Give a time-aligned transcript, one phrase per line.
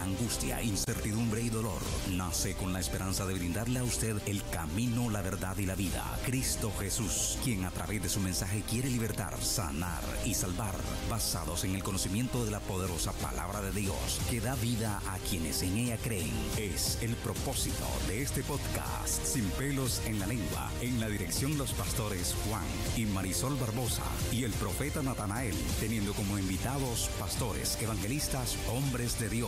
[0.00, 1.80] angustia, incertidumbre y dolor,
[2.12, 6.04] nace con la esperanza de brindarle a usted el camino, la verdad y la vida.
[6.24, 10.76] Cristo Jesús, quien a través de su mensaje quiere libertar, sanar y salvar,
[11.10, 15.62] basados en el conocimiento de la poderosa palabra de Dios, que da vida a quienes
[15.62, 16.30] en ella creen.
[16.56, 21.72] Es el propósito de este podcast, Sin pelos en la lengua, en la dirección los
[21.72, 22.62] pastores Juan
[22.96, 29.47] y Marisol Barbosa y el profeta Natanael, teniendo como invitados pastores, evangelistas, hombres de Dios.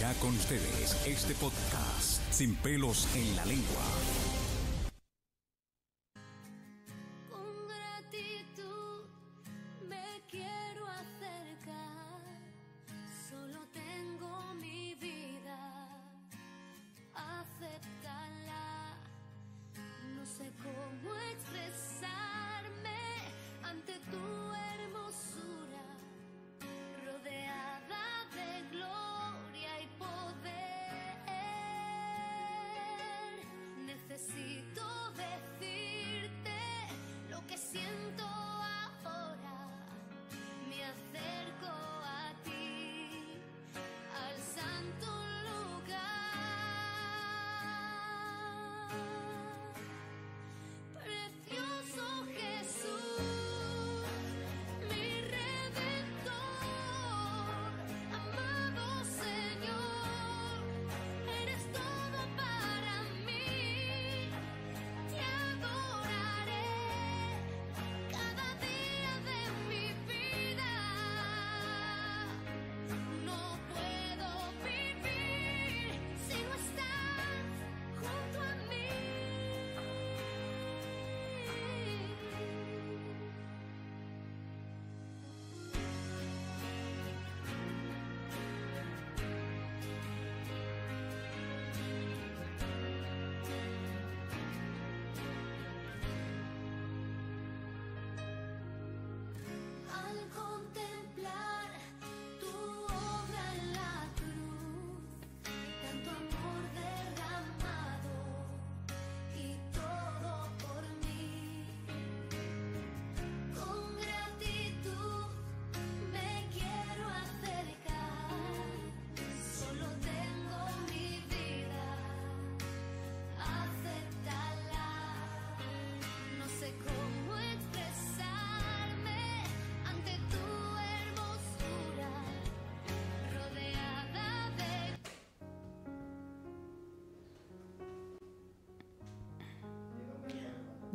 [0.00, 4.25] Ya con ustedes, este podcast, Sin pelos en la lengua.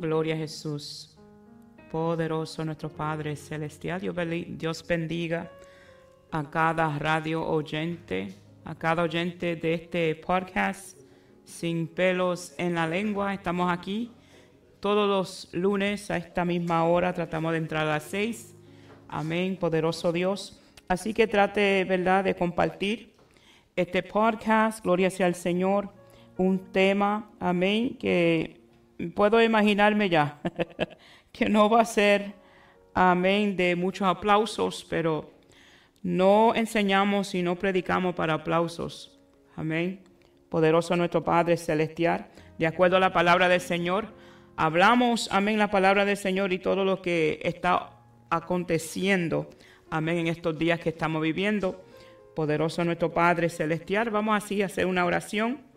[0.02, 1.16] Gloria a Jesús.
[1.92, 4.00] Poderoso nuestro Padre Celestial.
[4.58, 5.48] Dios bendiga
[6.32, 10.98] a cada radio oyente, a cada oyente de este podcast
[11.44, 13.32] sin pelos en la lengua.
[13.32, 14.10] Estamos aquí
[14.80, 17.14] todos los lunes a esta misma hora.
[17.14, 18.56] Tratamos de entrar a las seis.
[19.06, 20.60] Amén, poderoso Dios.
[20.88, 23.14] Así que trate, ¿verdad?, de compartir
[23.76, 24.82] este podcast.
[24.82, 25.90] Gloria sea al Señor.
[26.36, 28.61] Un tema, amén, que
[29.14, 30.40] puedo imaginarme ya,
[31.32, 32.34] que no va a ser,
[32.94, 35.32] amén, de muchos aplausos, pero
[36.02, 39.18] no enseñamos y no predicamos para aplausos.
[39.54, 40.02] Amén.
[40.48, 42.26] Poderoso nuestro Padre Celestial.
[42.58, 44.08] De acuerdo a la palabra del Señor,
[44.56, 48.00] hablamos, amén, la palabra del Señor y todo lo que está
[48.30, 49.48] aconteciendo,
[49.90, 51.84] amén, en estos días que estamos viviendo.
[52.34, 54.10] Poderoso nuestro Padre Celestial.
[54.10, 55.71] Vamos así a hacer una oración.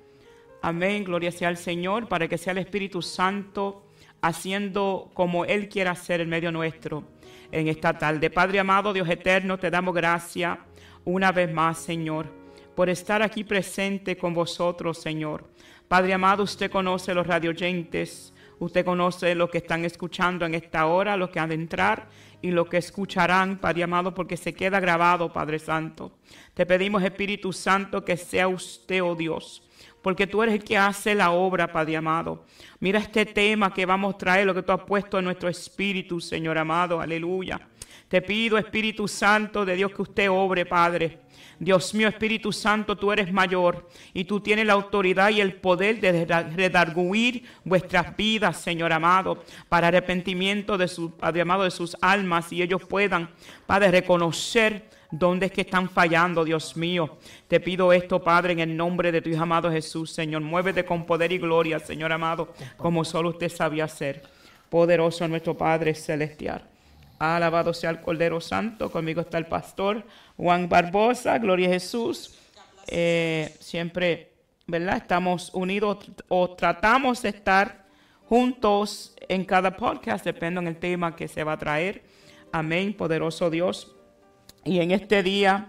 [0.68, 3.86] Amén, gloria sea al Señor, para que sea el Espíritu Santo
[4.20, 7.04] haciendo como Él quiera hacer en medio nuestro
[7.52, 8.32] en esta tarde.
[8.32, 10.58] Padre amado, Dios eterno, te damos gracias
[11.04, 12.26] una vez más, Señor,
[12.74, 15.48] por estar aquí presente con vosotros, Señor.
[15.88, 21.16] Padre amado, usted conoce los radioyentes, usted conoce los que están escuchando en esta hora,
[21.16, 22.08] los que han de entrar
[22.42, 26.14] y los que escucharán, Padre amado, porque se queda grabado, Padre Santo.
[26.56, 29.62] Te pedimos, Espíritu Santo, que sea usted, oh Dios,
[30.06, 32.46] porque tú eres el que hace la obra, Padre amado.
[32.80, 36.22] Mira este tema que vamos a traer, lo que tú has puesto en nuestro espíritu,
[36.22, 37.60] Señor amado, aleluya.
[38.08, 41.22] Te pido, Espíritu Santo de Dios, que usted obre, Padre.
[41.58, 46.00] Dios mío, Espíritu Santo, tú eres mayor y tú tienes la autoridad y el poder
[46.00, 46.24] de
[46.56, 52.62] redarguir vuestras vidas, Señor amado, para arrepentimiento de su Padre amado, de sus almas y
[52.62, 53.32] ellos puedan,
[53.66, 57.18] Padre, reconocer dónde es que están fallando, Dios mío.
[57.48, 60.42] Te pido esto, Padre, en el nombre de tu Hijo amado Jesús, Señor.
[60.42, 64.24] Muévete con poder y gloria, Señor amado, como solo usted sabía hacer.
[64.70, 66.64] Poderoso nuestro Padre celestial.
[67.20, 68.92] Alabado sea el Cordero Santo.
[68.92, 70.04] Conmigo está el pastor
[70.36, 71.38] Juan Barbosa.
[71.40, 72.38] Gloria a Jesús.
[72.88, 74.32] eh, siempre,
[74.68, 74.98] ¿verdad?
[74.98, 77.86] Estamos unidos o tratamos de estar
[78.28, 82.04] juntos en cada podcast, depende del tema que se va a traer.
[82.52, 83.95] Amén, poderoso Dios.
[84.68, 85.68] Y en este día,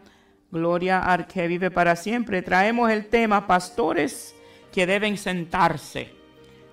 [0.51, 4.35] gloria al que vive para siempre, traemos el tema pastores
[4.73, 6.09] que deben sentarse.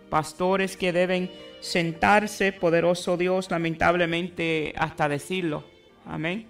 [0.10, 1.30] Pastores que deben
[1.60, 5.66] sentarse, poderoso Dios, lamentablemente hasta decirlo.
[6.06, 6.48] Amén.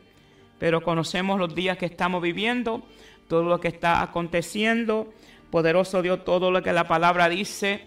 [0.59, 2.83] Pero conocemos los días que estamos viviendo,
[3.27, 5.11] todo lo que está aconteciendo.
[5.49, 7.81] Poderoso Dios, todo lo que la palabra dice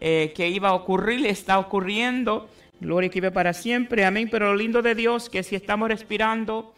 [0.00, 2.48] eh, que iba a ocurrir, está ocurriendo.
[2.78, 4.04] Gloria que vive para siempre.
[4.04, 4.28] Amén.
[4.30, 6.72] Pero lo lindo de Dios que si estamos respirando,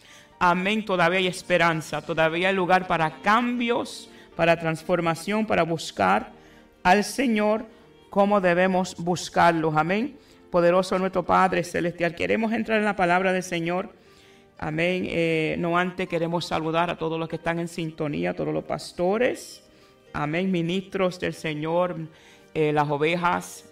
[0.51, 6.33] amén, todavía hay esperanza, todavía hay lugar para cambios, para transformación, para buscar
[6.83, 7.67] al Señor
[8.11, 9.75] como debemos buscarlos.
[9.77, 10.17] Amén.
[10.51, 12.15] Poderoso nuestro Padre Celestial.
[12.15, 13.93] Queremos entrar en la palabra del Señor.
[14.59, 15.07] Amén.
[15.09, 18.65] Eh, no antes queremos saludar a todos los que están en sintonía, a todos los
[18.65, 19.65] pastores.
[20.13, 20.53] Amén.
[20.53, 21.97] Ministros del Señor,
[22.55, 23.69] eh, las ovejas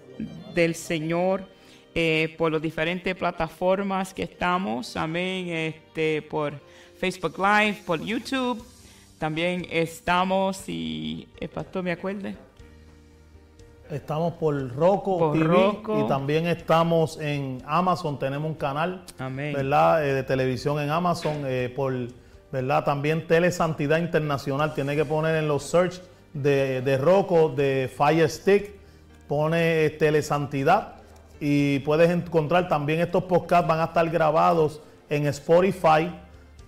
[0.55, 1.47] del Señor,
[1.95, 4.97] eh, por las diferentes plataformas que estamos.
[4.97, 5.49] Amén.
[5.49, 6.55] Este, por
[6.99, 8.65] Facebook Live, por YouTube.
[9.19, 12.35] También estamos, y el pastor me acuerde.
[13.91, 18.19] Estamos por Roku Por TV y también estamos en Amazon.
[18.19, 19.53] Tenemos un canal, Amén.
[19.53, 20.09] ¿verdad?
[20.09, 21.43] Eh, de televisión en Amazon.
[21.45, 21.93] eh, por,
[22.51, 22.85] ¿verdad?
[22.85, 24.73] También Telesantidad Internacional.
[24.75, 26.01] Tiene que poner en los search
[26.33, 28.71] de, de Roku, de Fire Stick.
[29.29, 31.02] Pone eh, Telesantidad
[31.45, 34.81] y puedes encontrar también estos podcasts van a estar grabados
[35.11, 36.09] en Spotify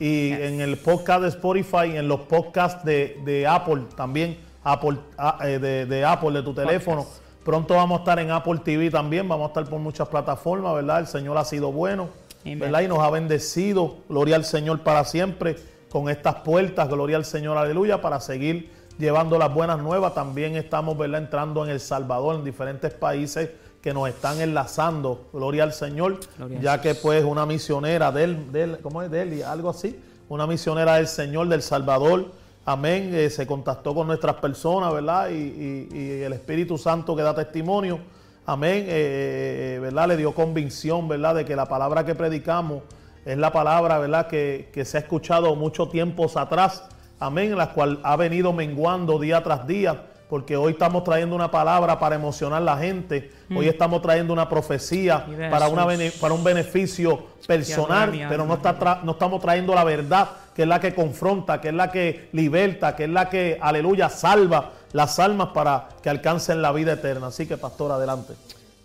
[0.00, 0.41] y Yes.
[0.41, 5.61] en el podcast de Spotify, en los podcasts de, de Apple también, Apple, ah, eh,
[5.61, 7.03] de, de Apple, de tu teléfono.
[7.03, 7.23] Podcast.
[7.44, 10.99] Pronto vamos a estar en Apple TV también, vamos a estar por muchas plataformas, ¿verdad?
[10.99, 12.09] El Señor ha sido bueno.
[12.44, 12.81] ¿verdad?
[12.81, 15.55] Y nos ha bendecido, gloria al Señor para siempre,
[15.88, 20.15] con estas puertas, gloria al Señor, aleluya, para seguir llevando las buenas nuevas.
[20.15, 21.23] También estamos, ¿verdad?
[21.23, 23.50] Entrando en El Salvador, en diferentes países
[23.84, 28.78] que nos están enlazando, gloria al Señor, Gloria ya que pues una misionera del, del
[28.78, 29.10] ¿cómo es?
[29.10, 30.00] Del, algo así,
[30.31, 32.28] una misionera del Señor del Salvador,
[32.64, 35.28] amén, eh, se contactó con nuestras personas, ¿verdad?
[35.28, 37.98] Y, y- y el Espíritu Santo que da testimonio,
[38.46, 40.08] amén, eh, eh, ¿verdad?
[40.08, 41.34] Le dio convicción, ¿verdad?
[41.34, 42.84] De que la palabra que predicamos
[43.26, 44.28] es la palabra, ¿verdad?
[44.28, 46.84] Que, que se ha escuchado muchos tiempos atrás,
[47.20, 51.99] amén, la cual ha venido menguando día tras día, porque hoy estamos trayendo una palabra
[51.99, 55.99] para emocionar a la gente, hoy estamos trayendo una profecía para, una Jesús.
[55.99, 58.55] bene- para un beneficio personal, pero no, alma.
[58.55, 61.91] está tra- no estamos trayendo la verdad, que es la que confronta, que es la
[61.91, 66.93] que liberta, que es la que, aleluya, salva las almas para que alcancen la vida
[66.94, 67.27] eterna.
[67.29, 68.32] Así que, pastor, adelante.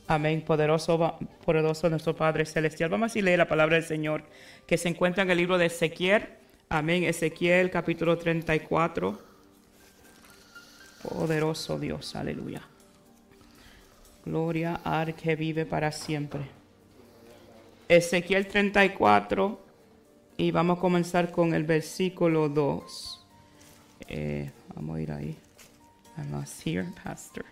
[0.07, 2.89] Amén, poderoso, poderoso nuestro Padre Celestial.
[2.89, 4.23] Vamos a leer la palabra del Señor
[4.65, 6.25] que se encuentra en el libro de Ezequiel.
[6.67, 9.28] Amén, Ezequiel capítulo 34.
[11.03, 12.61] Poderoso Dios, aleluya.
[14.25, 16.41] Gloria al que vive para siempre.
[17.87, 19.59] Ezequiel 34
[20.37, 23.25] y vamos a comenzar con el versículo 2.
[24.07, 25.37] Eh, vamos a ir ahí.
[26.17, 27.45] I'm lost here, Pastor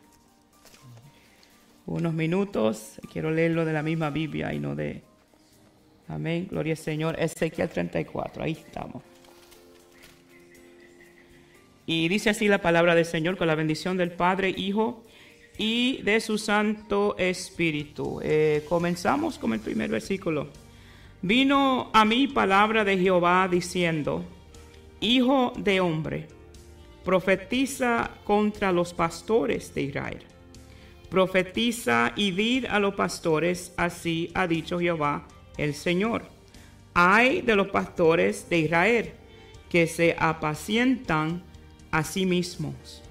[1.88, 3.00] unos minutos.
[3.12, 5.02] Quiero leerlo de la misma Biblia y no de...
[6.10, 6.48] Amén.
[6.50, 7.20] Gloria al Señor.
[7.20, 8.44] Ezequiel 34.
[8.44, 9.02] Ahí estamos.
[11.88, 15.04] Y dice así la palabra del Señor con la bendición del Padre, Hijo
[15.58, 18.20] y de su Santo Espíritu.
[18.22, 20.50] Eh, comenzamos con el primer versículo.
[21.24, 24.24] Vino a mí palabra de Jehová diciendo,
[25.00, 26.28] Hijo de hombre,
[27.04, 30.28] profetiza contra los pastores de Israel
[31.10, 35.28] profetiza y dir a los pastores, así ha dicho Jehová
[35.58, 36.26] el Señor.
[36.94, 39.12] Hay de los pastores de Israel
[39.70, 41.44] que se apacientan
[41.92, 43.02] a mismos.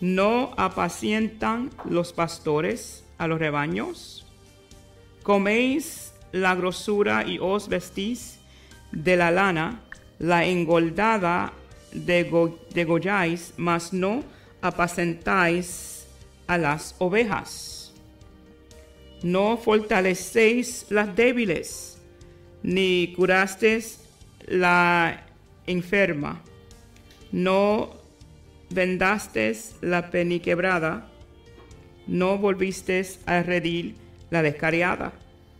[0.00, 4.26] ¿No apacientan los pastores a los rebaños?
[5.22, 8.38] Coméis la grosura y os vestís
[8.92, 9.80] de la lana,
[10.18, 11.52] la engoldada
[11.92, 14.22] dego- degolláis, mas no
[14.60, 16.06] apacentáis
[16.46, 17.92] a las ovejas.
[19.22, 21.98] No fortalecéis las débiles,
[22.62, 24.00] ni curasteis
[24.46, 25.24] la
[25.66, 26.42] enferma.
[27.34, 27.90] No
[28.70, 31.10] vendasteis la peniquebrada,
[32.06, 33.96] no volvisteis a redil
[34.30, 35.12] la descariada,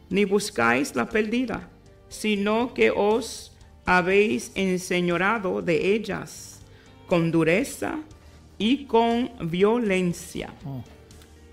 [0.08, 1.68] ni buscáis la perdida,
[2.08, 6.60] sino que os habéis enseñorado de ellas
[7.08, 7.98] con dureza
[8.56, 10.54] y con violencia.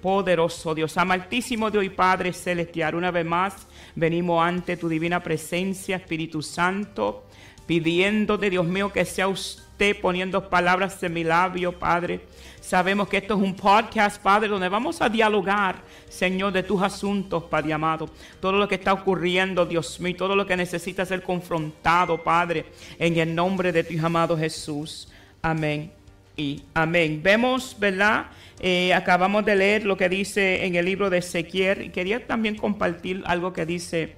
[0.04, 5.96] Poderoso Dios, amaltísimo Dios y Padre Celestial, una vez más venimos ante tu divina presencia,
[5.96, 7.26] Espíritu Santo.
[7.66, 12.22] Pidiéndote, Dios mío, que sea usted poniendo palabras en mi labio, Padre.
[12.60, 17.44] Sabemos que esto es un podcast, Padre, donde vamos a dialogar, Señor, de tus asuntos,
[17.44, 18.10] Padre amado.
[18.40, 22.66] Todo lo que está ocurriendo, Dios mío, todo lo que necesita ser confrontado, Padre,
[23.00, 25.08] en el nombre de tu amado Jesús.
[25.42, 25.92] Amén
[26.38, 27.20] y amén.
[27.24, 28.28] Vemos, ¿verdad?
[28.60, 32.56] Eh, acabamos de leer lo que dice en el libro de Ezequiel y quería también
[32.56, 34.16] compartir algo que dice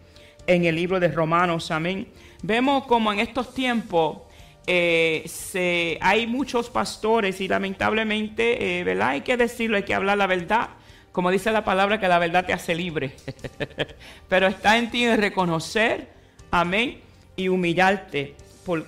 [0.47, 2.07] en el libro de Romanos, amén.
[2.43, 4.17] Vemos como en estos tiempos
[4.67, 9.09] eh, se, hay muchos pastores y lamentablemente, eh, ¿verdad?
[9.09, 10.71] Hay que decirlo, hay que hablar la verdad.
[11.13, 13.15] Como dice la palabra, que la verdad te hace libre.
[14.27, 16.09] Pero está en ti reconocer,
[16.51, 16.99] amén,
[17.37, 18.35] y humillarte,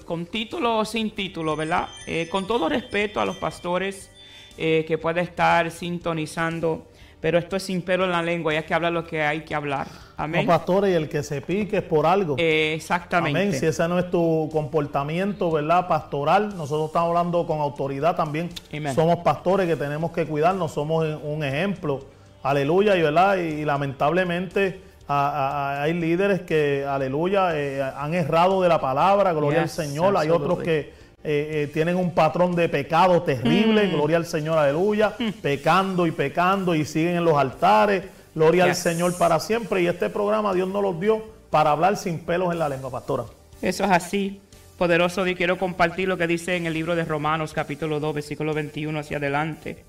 [0.06, 1.88] con título o sin título, ¿verdad?
[2.08, 4.12] Eh, con todo respeto a los pastores
[4.58, 6.88] que puede estar sintonizando,
[7.22, 9.42] pero esto es sin pelo en la lengua y hay que hablar lo que hay
[9.42, 9.88] que hablar.
[10.18, 10.46] Amén.
[10.46, 12.36] No, pastores, y el que se pique es por algo.
[12.38, 13.40] Eh, exactamente.
[13.42, 13.54] Amén.
[13.60, 15.88] Si ese no es tu comportamiento, ¿verdad?
[15.88, 18.50] Pastoral, nosotros estamos hablando con autoridad también.
[18.74, 18.94] Amén.
[18.96, 22.06] Somos pastores que tenemos que cuidarnos, somos un ejemplo.
[22.44, 28.62] Aleluya, y verdad, y, lamentablemente a- a- a- hay líderes que, aleluya, eh, han errado
[28.62, 30.16] de la palabra, gloria Yes, al Señor.
[30.18, 30.94] Hay otros que
[31.26, 33.92] eh, eh, tienen un patrón de pecado terrible, Mm.
[33.94, 38.04] gloria al Señor, aleluya, pecando y pecando y siguen en los altares,
[38.34, 38.78] gloria Yes.
[38.86, 39.82] al Señor para siempre.
[39.82, 43.24] Y este programa Dios nos los dio para hablar sin pelos en la lengua, pastora.
[43.62, 44.40] Eso es así.
[44.78, 48.54] Poderoso Dios, quiero compartir lo que dice en el libro de Romanos capítulo 2, versículo
[48.54, 49.84] 21 hacia adelante.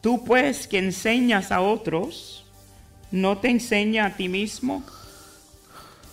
[0.00, 2.44] Tú pues que enseñas a otros,
[3.12, 4.82] ¿no te enseña a ti mismo?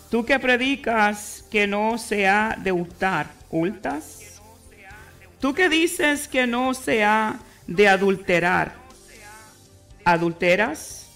[0.10, 4.20] Tú que predicas que no se ha de hurtar, ¿hurtas?
[5.44, 8.76] Tú que dices que no se ha de adulterar,
[10.06, 11.08] ¿adulteras?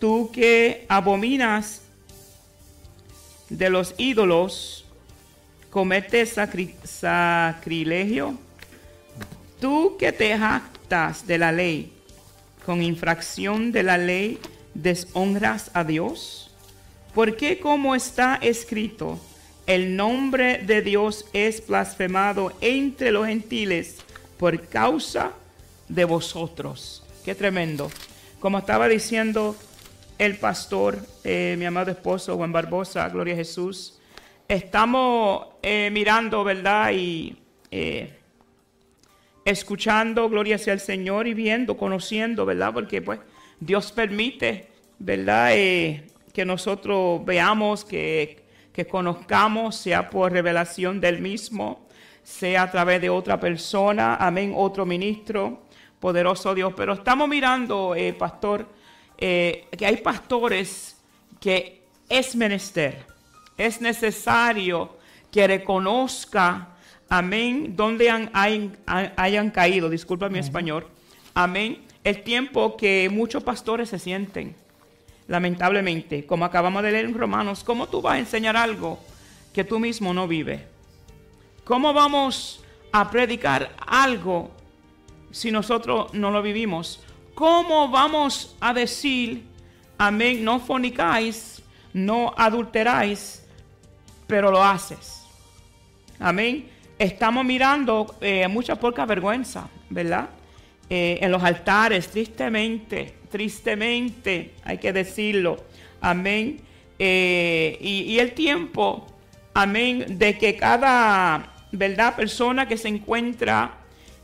[0.00, 1.82] Tú que abominas
[3.48, 4.84] de los ídolos,
[5.70, 8.36] cometes sacri- sacrilegio.
[9.60, 11.92] Tú que te jactas de la ley,
[12.66, 14.40] con infracción de la ley,
[14.74, 16.50] deshonras a Dios.
[17.14, 19.20] Porque como está escrito,
[19.66, 23.98] el nombre de Dios es blasfemado entre los gentiles
[24.38, 25.32] por causa
[25.88, 27.04] de vosotros.
[27.24, 27.90] Qué tremendo.
[28.40, 29.54] Como estaba diciendo
[30.18, 34.00] el pastor, eh, mi amado esposo Juan Barbosa, Gloria a Jesús,
[34.48, 36.90] estamos eh, mirando, ¿verdad?
[36.92, 37.36] Y
[37.70, 38.12] eh,
[39.44, 42.72] escuchando, gloria sea al Señor, y viendo, conociendo, ¿verdad?
[42.72, 43.20] Porque pues
[43.60, 44.66] Dios permite,
[44.98, 45.50] ¿verdad?
[45.50, 48.41] Que nosotros veamos, que,
[48.72, 51.86] que conozcamos, sea por revelación del mismo,
[52.22, 55.62] sea a través de otra persona, amén, otro ministro,
[56.00, 56.72] poderoso Dios.
[56.76, 58.66] Pero estamos mirando, eh, pastor,
[59.18, 60.96] eh, que hay pastores
[61.40, 63.04] que es menester,
[63.56, 64.96] es necesario
[65.30, 66.68] que reconozca,
[67.08, 68.76] amén, donde han- hayan,
[69.16, 70.86] hayan caído, disculpa mi español,
[71.34, 74.56] amén, el tiempo que muchos pastores se sienten,
[75.32, 78.98] lamentablemente, como acabamos de leer en Romanos, ¿cómo tú vas a enseñar algo
[79.54, 80.60] que tú mismo no vives?
[81.64, 82.62] ¿Cómo vamos
[82.92, 84.50] a predicar algo
[85.30, 87.02] si nosotros no lo vivimos?
[87.34, 89.46] ¿Cómo vamos a decir,
[89.96, 91.62] amén, no fornicáis,
[91.94, 93.42] no adulteráis,
[94.26, 95.24] pero lo haces?
[96.18, 96.68] Amén.
[96.98, 100.28] Estamos mirando eh, mucha poca vergüenza, ¿verdad?
[100.90, 105.64] Eh, en los altares, tristemente, tristemente, hay que decirlo.
[106.00, 106.60] Amén.
[106.98, 109.08] Eh, y, el tiempo,
[109.54, 112.14] amén, de que cada, ¿verdad?
[112.14, 113.78] Persona que se encuentra,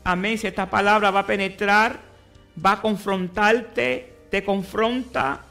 [0.05, 1.99] amén, si esta palabra va a penetrar,
[2.63, 5.41] va a confrontarte, te confronta.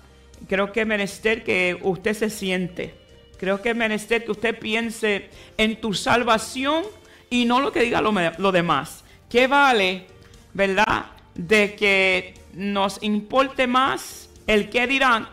[0.49, 2.95] Creo que es menester que usted se siente.
[3.37, 6.85] Creo que es menester que usted piense en tu salvación
[7.29, 9.05] y no lo que diga lo, lo demás.
[9.29, 10.07] ¿Qué vale,
[10.55, 15.29] verdad, de que nos importe más el que dirán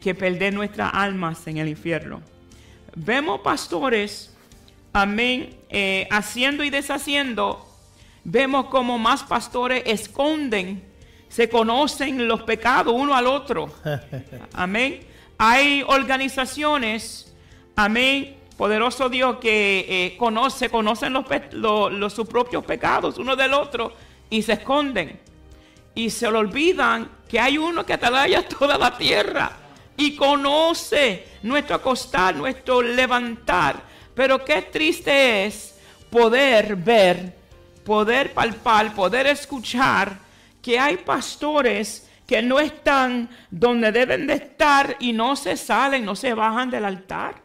[0.00, 2.20] que perder nuestras almas en el infierno?
[2.96, 4.34] Vemos pastores,
[4.92, 7.64] amén, eh, haciendo y deshaciendo.
[8.24, 10.82] Vemos como más pastores esconden,
[11.28, 13.72] se conocen los pecados uno al otro.
[14.52, 15.00] Amén.
[15.38, 17.34] Hay organizaciones,
[17.76, 23.92] amén, poderoso Dios, que eh, conoce, conocen los, sus propios pecados uno del otro
[24.30, 25.20] y se esconden.
[25.94, 29.50] Y se le olvidan que hay uno que atalaya toda la tierra
[29.96, 33.80] y conoce nuestro acostar, nuestro levantar.
[34.14, 35.76] Pero qué triste es
[36.10, 37.36] poder ver,
[37.84, 40.18] poder palpar, poder escuchar
[40.62, 46.16] que hay pastores que no están donde deben de estar y no se salen, no
[46.16, 47.42] se bajan del altar.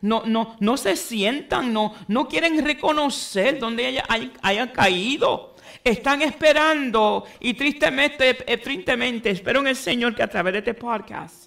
[0.00, 5.47] No, no, no se sientan, no, no quieren reconocer haya- hay- hayan caído.
[5.88, 10.74] Están esperando y tristemente, eh, tristemente espero en el Señor que a través de este
[10.74, 11.46] podcast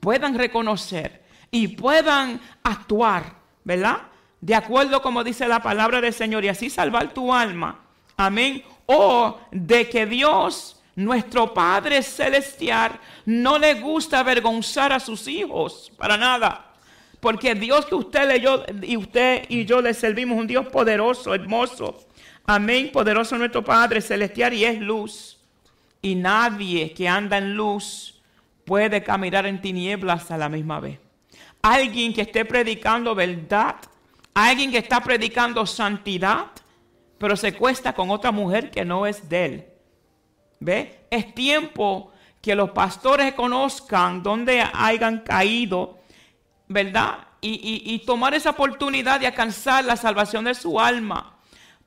[0.00, 1.22] puedan reconocer
[1.52, 3.98] y puedan actuar, ¿verdad?
[4.40, 7.78] De acuerdo como dice la palabra del Señor y así salvar tu alma.
[8.16, 8.64] Amén.
[8.86, 16.16] O de que Dios, nuestro Padre Celestial, no le gusta avergonzar a sus hijos para
[16.16, 16.72] nada.
[17.20, 22.09] Porque Dios que usted leyó y usted y yo le servimos, un Dios poderoso, hermoso.
[22.52, 22.90] Amén.
[22.90, 25.38] Poderoso nuestro Padre Celestial y es luz.
[26.02, 28.20] Y nadie que anda en luz
[28.64, 30.98] puede caminar en tinieblas a la misma vez.
[31.62, 33.76] Alguien que esté predicando verdad,
[34.34, 36.46] alguien que está predicando santidad,
[37.18, 39.66] pero se cuesta con otra mujer que no es de él.
[40.58, 41.06] ¿Ve?
[41.08, 42.10] Es tiempo
[42.42, 46.00] que los pastores conozcan dónde hayan caído,
[46.66, 47.28] ¿verdad?
[47.40, 51.36] Y, y- y tomar esa oportunidad de alcanzar la salvación de su alma.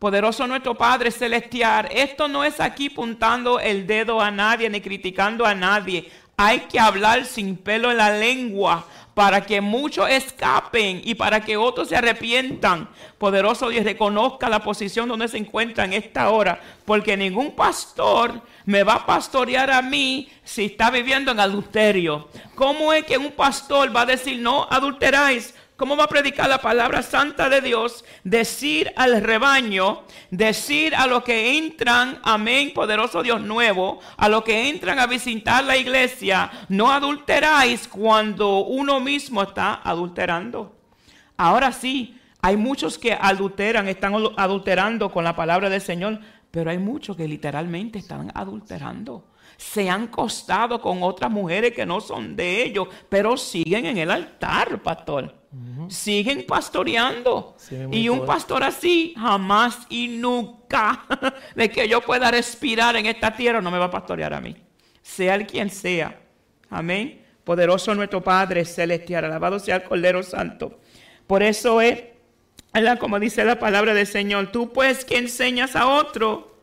[0.03, 5.45] Poderoso nuestro Padre Celestial, esto no es aquí puntando el dedo a nadie ni criticando
[5.45, 6.11] a nadie.
[6.35, 11.55] Hay que hablar sin pelo en la lengua para que muchos escapen y para que
[11.55, 12.89] otros se arrepientan.
[13.17, 18.83] Poderoso Dios reconozca la posición donde se encuentra en esta hora, porque ningún pastor me
[18.83, 22.27] va a pastorear a mí si está viviendo en adulterio.
[22.55, 25.53] ¿Cómo es que un pastor va a decir no adulteráis?
[25.75, 28.05] ¿Cómo va a predicar la palabra santa de Dios?
[28.23, 34.69] Decir al rebaño, decir a los que entran, amén, poderoso Dios nuevo, a los que
[34.69, 40.75] entran a visitar la iglesia, no adulteráis cuando uno mismo está adulterando.
[41.37, 46.19] Ahora sí, hay muchos que adulteran, están adulterando con la palabra del Señor,
[46.51, 49.25] pero hay muchos que literalmente están adulterando.
[49.57, 54.11] Se han costado con otras mujeres que no son de ellos, pero siguen en el
[54.11, 55.42] altar, pastor.
[55.87, 57.55] Siguen pastoreando.
[57.57, 61.05] Sí, y un pastor así, jamás y nunca
[61.55, 64.55] de que yo pueda respirar en esta tierra, no me va a pastorear a mí.
[65.01, 66.19] Sea el quien sea.
[66.69, 67.21] Amén.
[67.43, 70.79] Poderoso nuestro Padre celestial, alabado sea el Cordero Santo.
[71.27, 72.01] Por eso es,
[72.73, 72.97] ¿verdad?
[72.97, 76.57] como dice la palabra del Señor, tú pues que enseñas a otro,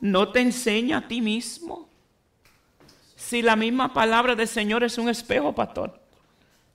[0.00, 1.90] no te enseña a ti mismo.
[3.16, 5.99] Si la misma palabra del Señor es un espejo, pastor.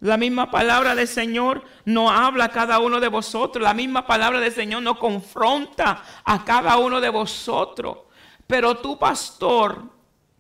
[0.01, 3.63] La misma palabra del Señor no habla a cada uno de vosotros.
[3.63, 7.99] La misma palabra del Señor no confronta a cada uno de vosotros.
[8.45, 9.84] Pero tú, pastor,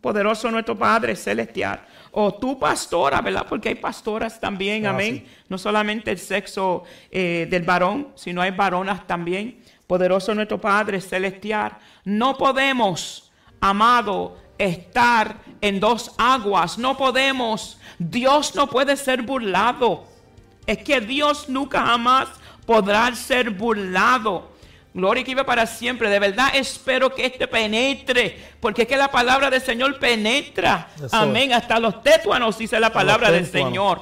[0.01, 3.45] poderoso nuestro Padre celestial, o tú, pastora, ¿verdad?
[3.49, 5.25] Porque hay pastoras también, Ah, amén.
[5.25, 5.35] sí.
[5.49, 9.61] No solamente el sexo eh, del varón, sino hay varonas también.
[9.87, 11.77] Poderoso nuestro Padre celestial.
[12.03, 16.77] No podemos, amado, estar en dos aguas.
[16.77, 17.77] No podemos.
[17.97, 20.05] Dios no puede ser burlado.
[20.65, 22.27] Es que Dios nunca jamás
[22.65, 24.53] podrá ser burlado.
[24.93, 26.09] Gloria y que vive para siempre.
[26.09, 28.37] De verdad espero que este penetre.
[28.59, 30.89] Porque es que la palabra del Señor penetra.
[30.95, 31.13] Eso es.
[31.13, 31.51] Amén.
[31.51, 33.69] Hasta los tetuanos dice la palabra del tétuanos.
[33.69, 34.01] Señor.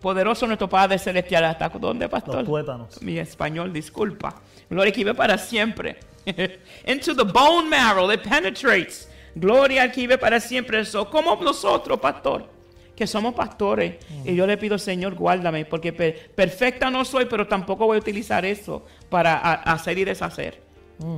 [0.00, 1.44] Poderoso nuestro Padre Celestial.
[1.44, 2.36] ¿Hasta dónde, pastor?
[2.36, 3.02] Los tuétanos.
[3.02, 4.40] Mi español, disculpa.
[4.70, 5.98] Gloria que vive para siempre.
[6.86, 9.08] Into the bone marrow, it penetrates.
[9.34, 10.80] Gloria al que vive para siempre.
[10.80, 12.46] Eso, como nosotros, pastor,
[12.94, 13.96] que somos pastores.
[14.24, 18.00] Y yo le pido, Señor, guárdame, porque per- perfecta no soy, pero tampoco voy a
[18.00, 20.62] utilizar eso para hacer y deshacer.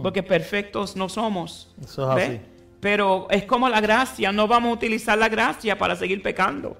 [0.03, 1.75] Porque perfectos no somos.
[1.85, 2.23] Eso es ¿Ve?
[2.25, 2.41] así.
[2.81, 6.77] Pero es como la gracia, no vamos a utilizar la gracia para seguir pecando.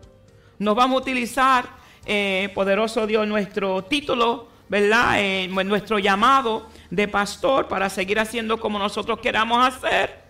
[0.59, 1.65] No vamos a utilizar,
[2.07, 5.17] eh, poderoso Dios, nuestro título, ¿verdad?
[5.21, 10.26] Eh, nuestro llamado de pastor para seguir haciendo como nosotros queramos hacer.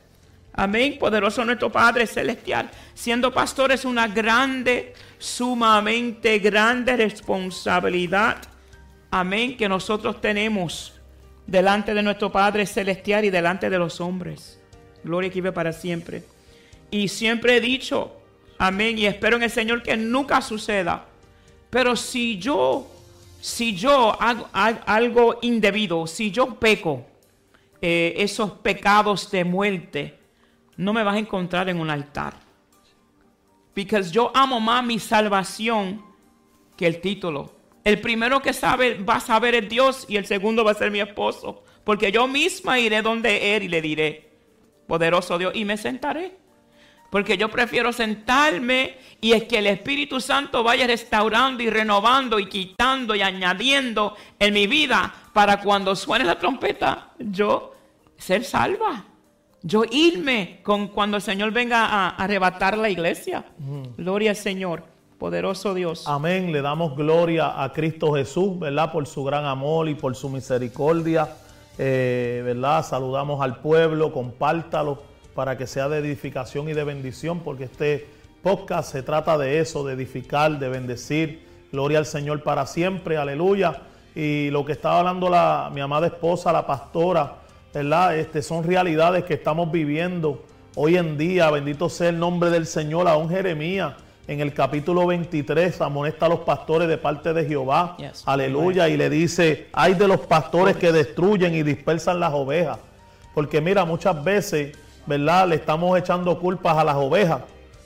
[0.59, 2.71] Amén, poderoso nuestro Padre Celestial.
[2.95, 8.39] Siendo pastor es una grande, sumamente grande responsabilidad.
[9.11, 10.95] Amén, que nosotros tenemos
[11.47, 14.59] delante de nuestro Padre Celestial y delante de los hombres.
[15.05, 16.25] Gloria que vive para siempre.
[16.91, 18.17] Y siempre he dicho,
[18.57, 21.05] amén, y espero en el Señor que nunca suceda.
[21.69, 22.91] Pero si yo,
[23.43, 27.05] si yo hago, algo indebido, si yo peco,
[27.83, 30.16] eh, esos pecados de muerte,
[30.77, 32.35] no me vas a encontrar en un altar.
[33.75, 36.03] Porque yo amo más mi salvación
[36.77, 37.55] que el título.
[37.85, 40.91] El primero que sabe va a saber es Dios y el segundo va a ser
[40.91, 41.63] mi esposo.
[41.85, 44.33] Porque yo misma iré donde Él y le diré,
[44.87, 46.37] poderoso Dios, y me sentaré.
[47.11, 52.49] Porque yo prefiero sentarme y es que el Espíritu Santo vaya restaurando y renovando y
[52.49, 57.75] quitando y añadiendo en mi vida para cuando suene la trompeta, yo
[58.17, 59.05] ser salva.
[59.67, 63.47] Yo irme con cuando el Señor venga a, arrebatar la iglesia.
[63.97, 64.85] Gloria al Señor.
[65.19, 66.05] Poderoso Dios.
[66.07, 66.53] Amén.
[66.53, 68.93] Le damos gloria a Cristo Jesús, ¿verdad?
[68.93, 71.31] Por su gran amor y por su misericordia.
[71.79, 72.87] Eh, ¿Verdad?
[72.87, 75.03] Saludamos al pueblo, compártalo
[75.35, 78.07] para que sea de edificación y de bendición, porque este
[78.45, 81.45] podcast se trata de eso, de edificar, de bendecir.
[81.73, 83.83] Gloria al Señor para siempre, aleluya.
[84.15, 87.46] Y lo que estaba hablando la, mi amada esposa, la pastora,
[87.77, 88.17] ¿verdad?
[88.17, 90.43] Este, son realidades que estamos viviendo
[90.77, 91.51] hoy en día.
[91.51, 93.07] Bendito sea el nombre del Señor.
[93.07, 93.93] Aún Jeremías
[94.27, 97.95] en el capítulo 23 amonesta a los pastores de parte de Jehová.
[97.99, 98.23] Yes.
[98.25, 98.89] Aleluya.
[98.89, 102.79] Y le dice, hay de los pastores que destruyen y dispersan las ovejas.
[103.35, 105.47] Porque mira, muchas veces, ¿verdad?
[105.47, 107.43] Le estamos echando culpas a las ovejas,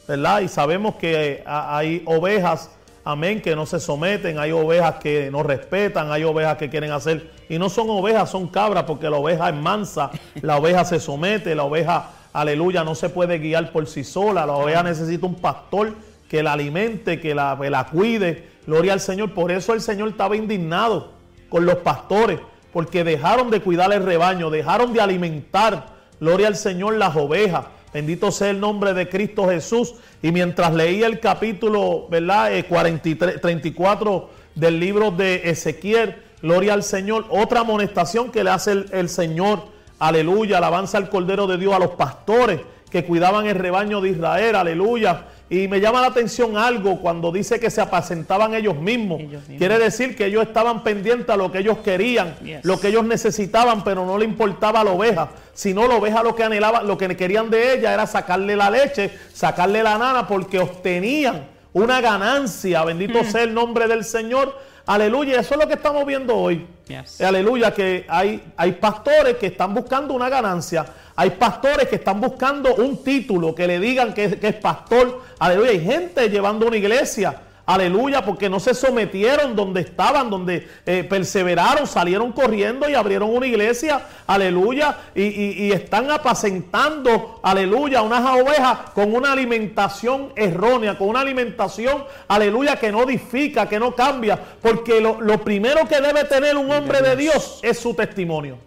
[0.06, 0.40] ¿verdad?
[0.42, 2.70] Y sabemos que a- hay ovejas,
[3.10, 7.30] amén, que no se someten, hay ovejas que no respetan, hay ovejas que quieren hacer,
[7.48, 11.54] y no son ovejas, son cabras, porque la oveja es mansa, la oveja se somete,
[11.54, 15.94] la oveja, aleluya, no se puede guiar por sí sola, la oveja necesita un pastor
[16.28, 21.10] que la alimente, que la, cuide, gloria al Señor, por eso el Señor estaba indignado
[21.48, 22.38] con los pastores,
[22.72, 25.86] porque dejaron de cuidar el rebaño, dejaron de alimentar,
[26.20, 27.64] gloria al Señor, las ovejas.
[27.92, 29.94] Bendito sea el nombre de Cristo Jesús.
[30.22, 32.54] Y mientras leía el capítulo, ¿verdad?
[32.54, 38.72] Eh, 43, 34 del libro de Ezequiel, gloria al Señor, otra amonestación que le hace
[38.72, 39.64] el, el Señor,
[39.98, 44.56] aleluya, alabanza al Cordero de Dios a los pastores que cuidaban el rebaño de Israel,
[44.56, 45.26] aleluya.
[45.52, 49.18] Y me llama la atención algo cuando dice que se apacentaban ellos mismos.
[49.20, 49.58] Ellos mismos.
[49.58, 52.64] Quiere decir que ellos estaban pendientes a lo que ellos querían, Yes.
[52.64, 55.30] lo que ellos necesitaban, pero no le importaba la oveja.
[55.52, 59.10] Sino la oveja lo que anhelaba, lo que querían de ella era sacarle la leche,
[59.34, 62.84] sacarle la nana, porque obtenían una ganancia.
[62.84, 64.56] Bendito sea el nombre del Señor.
[64.86, 65.40] Aleluya.
[65.40, 66.66] Eso es lo que estamos viendo hoy.
[66.88, 67.20] Yes.
[67.20, 70.86] Aleluya, que hay, hay pastores que están buscando una ganancia.
[71.16, 75.22] Hay pastores que están buscando un título, que le digan que, que es pastor.
[75.38, 77.40] Aleluya, hay gente llevando una iglesia.
[77.72, 83.46] Aleluya, porque no se sometieron donde estaban, donde eh, perseveraron, salieron corriendo y abrieron una
[83.46, 84.00] iglesia.
[84.26, 91.20] Aleluya, y, y- y están apacentando, aleluya, unas ovejas con una alimentación errónea, con una
[91.20, 94.36] alimentación, aleluya, que no edifica, que no cambia.
[94.60, 98.58] Porque lo, lo primero que debe tener un hombre de Dios es su testimonio.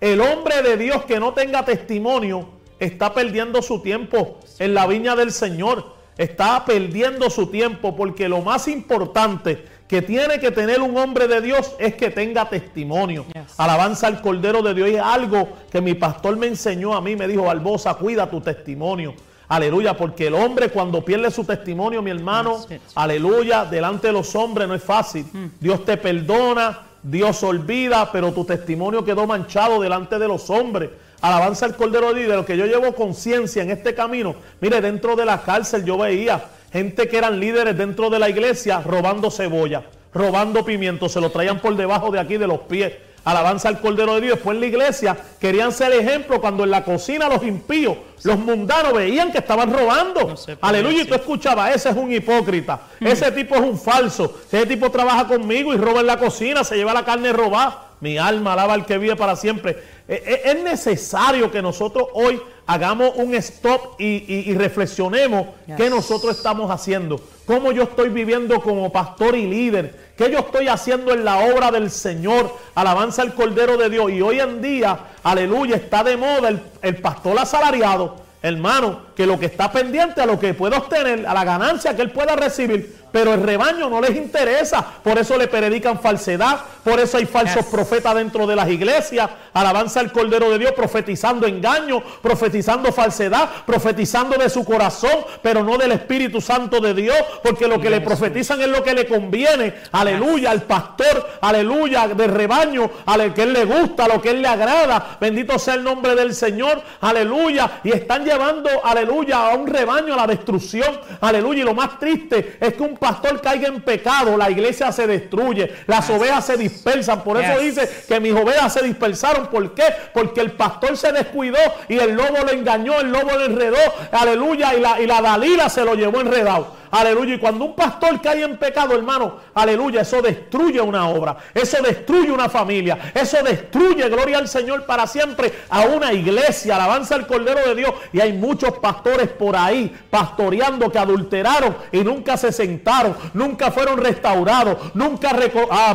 [0.00, 5.14] El hombre de Dios que no tenga testimonio está perdiendo su tiempo en la viña
[5.16, 5.99] del Señor.
[6.20, 11.40] Está perdiendo su tiempo porque lo más importante que tiene que tener un hombre de
[11.40, 13.24] Dios es que tenga testimonio.
[13.32, 13.58] Yes.
[13.58, 14.90] Alabanza al Cordero de Dios.
[14.90, 17.16] Y es algo que mi pastor me enseñó a mí.
[17.16, 19.14] Me dijo, Barbosa, cuida tu testimonio.
[19.48, 24.34] Aleluya, porque el hombre cuando pierde su testimonio, mi hermano, Yes, aleluya, delante de los
[24.34, 25.24] hombres no es fácil.
[25.58, 30.90] Dios te perdona, Dios olvida, pero tu testimonio quedó manchado delante de los hombres.
[31.20, 34.34] Alabanza al Cordero de Dios, de lo que yo llevo conciencia en este camino.
[34.60, 38.80] Mire, dentro de la cárcel yo veía gente que eran líderes dentro de la iglesia
[38.80, 39.82] robando cebolla,
[40.14, 42.92] robando pimiento, se lo traían por debajo de aquí de los pies.
[43.24, 44.34] Alabanza al Cordero de Dios.
[44.36, 48.94] Después en la iglesia querían ser ejemplo cuando en la cocina los impíos, los mundanos
[48.94, 50.28] veían que estaban robando.
[50.28, 51.02] No Aleluya.
[51.02, 55.26] Y tú escuchabas, ese es un hipócrita, ese tipo es un falso, ese tipo trabaja
[55.26, 57.89] conmigo y roba en la cocina, se lleva la carne robada.
[58.00, 59.72] Mi alma alaba al que vive para siempre.
[60.08, 65.76] Eh, eh, Es necesario que nosotros hoy hagamos un stop y, y- y reflexionemos Yes.
[65.76, 70.68] qué nosotros estamos haciendo, cómo yo estoy viviendo como pastor y líder, qué yo estoy
[70.68, 74.10] haciendo en la obra del Señor, alabanza al Cordero de Dios.
[74.12, 79.38] Y hoy en día, aleluya, está de moda el, el pastor asalariado, hermano, que lo
[79.38, 82.99] que está pendiente a lo que pueda obtener, a la ganancia que él pueda recibir,
[83.12, 87.64] pero el rebaño no les interesa, por eso le predican falsedad, por eso hay falsos
[87.64, 87.66] Yes.
[87.66, 94.36] profetas dentro de las iglesias, alabanza al Cordero de Dios, profetizando engaño, profetizando falsedad, profetizando
[94.36, 98.60] de su corazón, pero no del Espíritu Santo de Dios, porque lo que le profetizan
[98.60, 103.52] es lo que le conviene, aleluya, al pastor, aleluya, del rebaño, a lo que él
[103.52, 107.80] le gusta, a lo que él le agrada, bendito sea el nombre del Señor, aleluya,
[107.84, 112.56] y están llevando, aleluya, a un rebaño a la destrucción, aleluya, y lo más triste
[112.60, 117.24] es que un pastor caiga en pecado, la iglesia se destruye, las ovejas se dispersan,
[117.24, 117.76] por eso Yes.
[117.76, 119.84] dice que mis ovejas se dispersaron, ¿por qué?
[120.14, 121.58] Porque el pastor se descuidó
[121.88, 123.78] y el lobo lo engañó, el lobo lo enredó,
[124.12, 126.78] aleluya, y la, y la Dalila se lo llevó enredado.
[126.90, 127.34] Aleluya.
[127.34, 132.30] Y cuando un pastor cae en pecado, hermano, aleluya, eso destruye una obra, eso destruye
[132.30, 136.76] una familia, eso destruye, gloria al Señor para siempre, a una iglesia.
[136.76, 137.92] Alabanza al Cordero de Dios.
[138.12, 143.98] Y hay muchos pastores por ahí pastoreando que adulteraron y nunca se sentaron, nunca fueron
[143.98, 145.94] restaurados, nunca reco ah,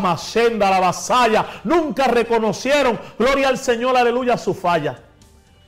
[0.59, 4.99] la vasalla, nunca reconocieron, gloria al Señor, aleluya, su falla.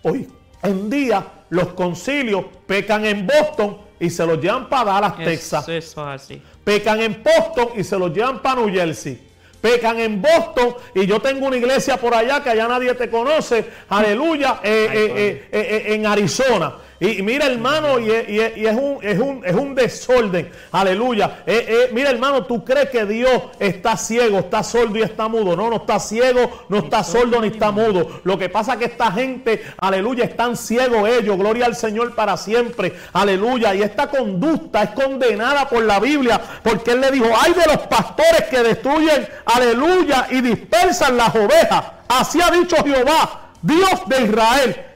[0.03, 0.27] Hoy
[0.63, 5.69] en día los concilios pecan en Boston, y se los llevan para Dallas, Es- Texas.
[5.69, 6.41] Eso es así.
[6.63, 9.25] Pecan en Boston y se los llevan para New Jersey.
[9.61, 13.65] Pecan en Boston y yo tengo una iglesia por allá que allá nadie te conoce.
[13.89, 14.59] Aleluya.
[14.63, 16.75] Ay, eh, eh, eh, en Arizona.
[16.99, 20.49] Y, y mira, hermano, y es, un, es, un, es un desorden.
[20.71, 21.43] Aleluya.
[21.45, 25.55] Eh, eh, mira, hermano, tú crees que Dios está ciego, está sordo y está mudo.
[25.55, 28.21] No, no está ciego, no está sordo ni está mudo.
[28.23, 31.37] Lo que pasa es que esta gente, aleluya, están ciegos ellos.
[31.37, 32.93] Gloria al Señor para siempre.
[33.13, 33.75] Aleluya.
[33.75, 36.41] Y esta conducta es condenada por la Biblia.
[36.63, 41.83] Porque Él le dijo, hay de los pastores que destruyen, aleluya, y dispersan las ovejas.
[42.07, 44.86] Así ha dicho Jehová, Dios de Israel.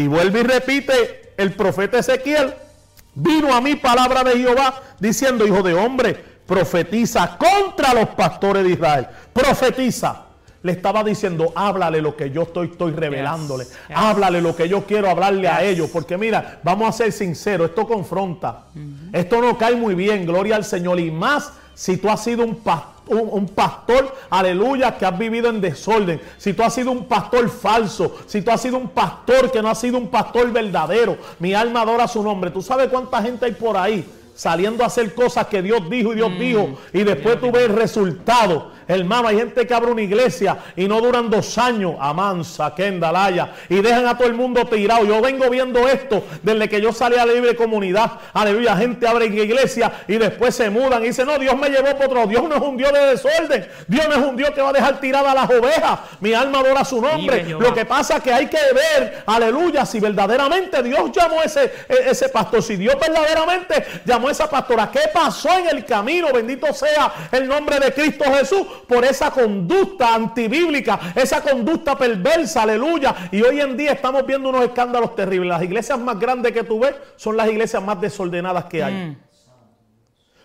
[0.00, 2.54] Y vuelve y repite el profeta Ezequiel.
[3.14, 6.14] Vino a mí palabra de Jehová diciendo, hijo de hombre,
[6.46, 9.08] profetiza contra los pastores de Israel.
[9.34, 10.24] Profetiza.
[10.62, 13.64] Le estaba diciendo, háblale lo que yo estoy, estoy revelándole.
[13.64, 13.76] yes.
[13.94, 15.90] Háblale lo que yo quiero hablarle a ellos.
[15.90, 18.64] Porque mira, vamos a ser sinceros, esto confronta.
[19.12, 20.98] Esto no cae muy bien, gloria al Señor.
[20.98, 25.48] Y más si tú has sido un pastor un, un pastor, aleluya, que has vivido
[25.50, 29.50] en desorden, si tú has sido un pastor falso, si tú has sido un pastor
[29.50, 32.50] que no has sido un pastor verdadero, mi alma adora su nombre.
[32.50, 36.16] ¿Tú sabes cuánta gente hay por ahí saliendo a hacer cosas que Dios dijo y
[36.16, 38.72] Dios dijo y después tú ves el resultado?
[38.90, 43.76] Hermano, hay gente que abre una iglesia y no duran dos años, amansa, kendalaya, y
[43.76, 45.04] dejan a todo el mundo tirado.
[45.04, 48.12] Yo vengo viendo esto desde que yo salí a la libre comunidad.
[48.32, 52.08] Aleluya, gente abre iglesia y después se mudan y dicen, no, Dios me llevó por
[52.08, 52.26] otro.
[52.26, 53.68] Dios no es un Dios de desorden.
[53.86, 56.00] Dios no es un Dios que va a dejar tiradas a las ovejas.
[56.20, 57.44] Mi alma adora su nombre.
[57.44, 57.60] Vive.
[57.60, 61.64] Lo que pasa es que hay que ver, aleluya, si verdaderamente Dios llamó a ese,
[61.88, 66.32] e- ese pastor, si Dios verdaderamente llamó a esa pastora, ¿qué pasó en el camino?
[66.32, 73.14] Bendito sea el nombre de Cristo Jesús por esa conducta antibíblica, esa conducta perversa, aleluya.
[73.30, 75.48] Y hoy en día estamos viendo unos escándalos terribles.
[75.48, 79.16] Las iglesias más grandes que tú ves son las iglesias más desordenadas que hay.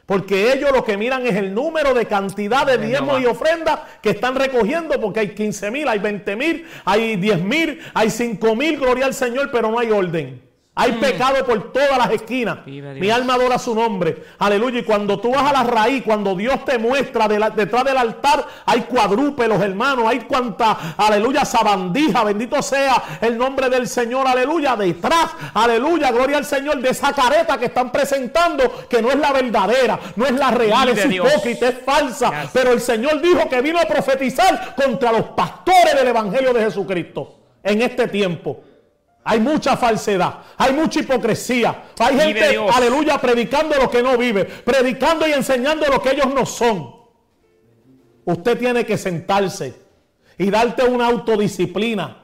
[0.05, 4.11] Porque ellos lo que miran es el número de cantidad de diezmos y ofrendas que
[4.11, 8.77] están recogiendo, porque hay 15 mil, hay 20 mil, hay 10 mil, hay 5 mil,
[8.77, 10.44] gloria al Señor, pero no hay orden.
[10.77, 12.59] Hay pecado por todas las esquinas.
[12.65, 12.99] Mm.
[12.99, 14.25] Mi alma adora su nombre.
[14.39, 14.79] Aleluya.
[14.79, 17.95] Y cuando tú vas a la raíz, cuando Dios te muestra de la- detrás del
[17.97, 20.05] altar, hay cuadrúpelos, hermanos.
[20.07, 22.25] Hay cuanta, aleluya, sabandija.
[22.25, 24.27] Bendito sea el nombre del Señor.
[24.27, 24.75] Aleluya.
[24.75, 29.31] Detrás, aleluya, gloria al Señor, de esa careta que están presentando, que no es la
[29.31, 31.27] verdadera, no es la real, Vive es Dios.
[31.31, 32.49] hipócrita, es falsa.
[32.51, 37.39] Pero el Señor dijo que vino a profetizar contra los pastores del Evangelio de Jesucristo
[37.63, 38.61] en este tiempo.
[39.27, 41.85] Hay mucha falsedad, hay mucha hipocresía.
[41.97, 46.45] Hay gente, aleluya, predicando lo que no vive, predicando y enseñando lo que ellos no
[46.45, 46.93] son.
[48.23, 49.73] Usted tiene que sentarse
[50.37, 52.23] y darte una autodisciplina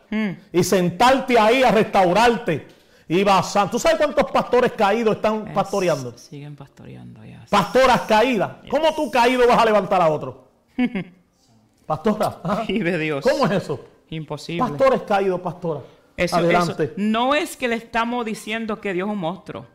[0.54, 2.68] y sentarte ahí a restaurarte.
[3.08, 6.16] Y vas a, ¿Tú sabes cuántos pastores caídos están Es- pastoreando?
[6.18, 7.46] Siguen pastoreando, ya.
[7.50, 8.52] Pastoras caídas.
[8.70, 10.48] ¿Cómo tú caído vas a levantar a otro?
[11.86, 12.40] Pastora.
[12.68, 13.26] Vive Dios.
[13.28, 13.84] ¿cómo es eso?
[14.10, 14.60] Imposible.
[14.62, 15.82] Pastores caídos, pastora.
[16.24, 16.84] Eso, Adelante.
[16.84, 19.66] eso- no es que le estamos diciendo que Dios es un monstruo.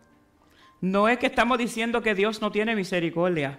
[0.81, 3.59] No es que estamos diciendo que Dios no tiene misericordia.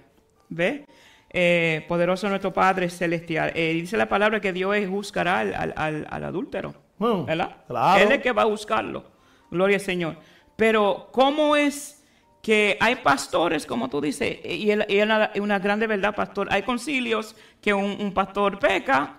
[0.50, 0.86] ¿Ve?
[1.30, 3.52] Eh, poderoso nuestro Padre Celestial.
[3.56, 6.73] Eh, dice la palabra que Dios juzgará al, al- al- al adúltero.
[7.00, 7.58] Mm, ¿Verdad?
[7.67, 8.02] claro.
[8.02, 9.04] Él es el que va a buscarlo.
[9.52, 10.15] Gloria al Señor.
[10.56, 12.04] Pero, ¿cómo es
[12.41, 16.47] que hay pastores, como tú dices, y es una, una grande verdad, pastor?
[16.50, 19.17] Hay concilios que un, un pastor peca,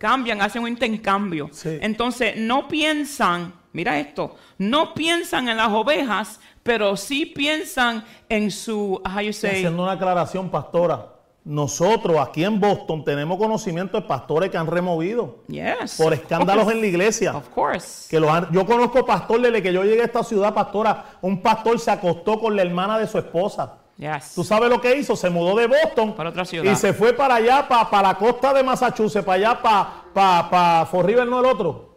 [0.00, 1.50] cambian, hacen un intercambio.
[1.52, 1.78] Sí.
[1.82, 9.00] Entonces, no piensan, mira esto, no piensan en las ovejas, pero sí piensan en su,
[9.04, 11.06] how you say, Haciendo una aclaración, pastora.
[11.44, 15.96] Nosotros aquí en Boston tenemos conocimiento de pastores que han removido yes.
[15.96, 17.36] por escándalos course, en la iglesia.
[17.36, 18.08] Of course.
[18.10, 21.18] Que los han- yo conozco pastor desde que yo llegué a esta ciudad, pastora.
[21.22, 23.79] Un pastor se acostó con la hermana de su esposa.
[24.00, 24.32] Yes.
[24.34, 25.14] ¿Tú sabes lo que hizo?
[25.14, 26.72] Se mudó de Boston Para otra ciudad.
[26.72, 30.86] y se fue para allá, para, la costa de Massachusetts, para allá, para, para, para
[30.86, 31.90] Fall River, no el otro.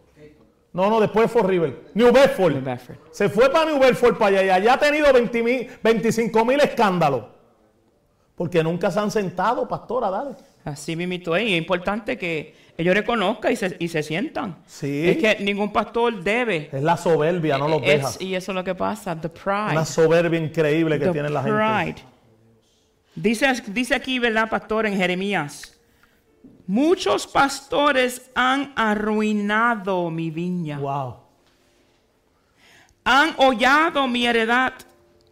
[0.74, 1.84] No, no, después de Fall River.
[1.94, 2.52] New Bedford.
[2.52, 2.96] New Bedford.
[3.10, 6.60] Se fue para New Bedford, para allá, y allá ha tenido 20 mil- 25 mil
[6.60, 7.24] escándalos.
[8.34, 10.34] Porque nunca se han sentado, pastora, dale.
[10.64, 14.56] Así mismo es importante que ellos reconozcan y se, y se sientan.
[14.66, 15.08] Sí.
[15.08, 16.68] Es que ningún pastor debe.
[16.72, 18.10] Es la soberbia, no los Es- deja.
[18.20, 19.72] y eso es lo que pasa, the pride.
[19.72, 21.56] Una soberbia increíble que the tiene la gente.
[21.56, 22.08] pride.
[23.16, 24.86] Dice, dice aquí, ¿verdad, pastor?
[24.86, 25.70] En Jeremías.
[26.66, 30.78] Muchos pastores han arruinado mi viña.
[30.78, 31.16] Wow.
[33.04, 34.72] Han hollado mi heredad.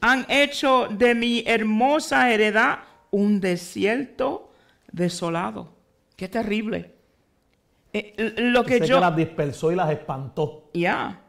[0.00, 4.50] Han hecho de mi hermosa heredad un desierto
[4.90, 5.72] desolado.
[6.16, 6.92] Qué terrible.
[7.92, 8.96] Eh, lo que Dice yo...
[8.96, 10.70] que las dispersó y las espantó.
[10.74, 11.20] Ya.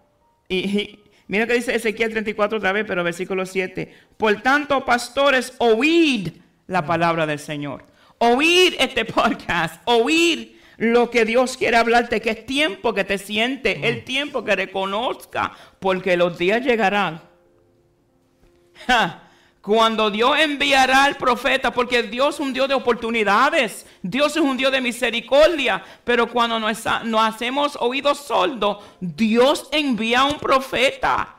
[0.47, 3.93] Y, y- Mira que dice Ezequiel 34 otra vez, pero versículo 7.
[4.17, 6.29] Por tanto, pastores, oíd
[6.67, 7.85] la palabra del Señor.
[8.17, 9.81] Oíd este podcast.
[9.85, 14.55] Oíd lo que Dios quiere hablarte, que es tiempo que te siente, el tiempo que
[14.55, 17.21] reconozca, porque los días llegarán.
[18.87, 19.29] Ja,
[19.63, 24.57] Cuando Dios enviará al profeta, porque Dios es un Dios de oportunidades, Dios es un
[24.57, 30.37] Dios de misericordia, pero cuando nos, ha- nos hacemos oídos sordos, Dios envía a un
[30.37, 31.35] profeta.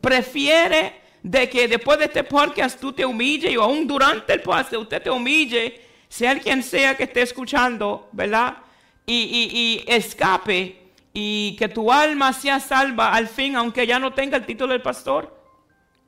[0.00, 4.74] Prefiere de que después de este podcast tú te humilles o aún durante el podcast
[4.74, 8.58] usted te humille, sea quien sea que esté escuchando, ¿verdad?
[9.04, 10.80] Y, y- y escape
[11.12, 14.82] y que tu alma sea salva al fin, aunque ya no tenga el título del
[14.82, 15.42] pastor.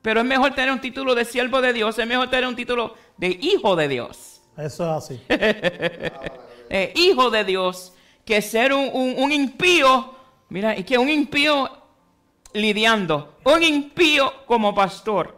[0.07, 2.95] Pero es mejor tener un título de siervo de Dios, es mejor tener un título
[3.17, 4.41] de hijo de Dios.
[4.57, 5.21] Eso es así.
[6.71, 7.93] Eh, hijo de Dios,
[8.25, 10.15] que ser un, un- un impío,
[10.49, 11.69] mira, y que un impío
[12.53, 15.37] lidiando, un impío como pastor.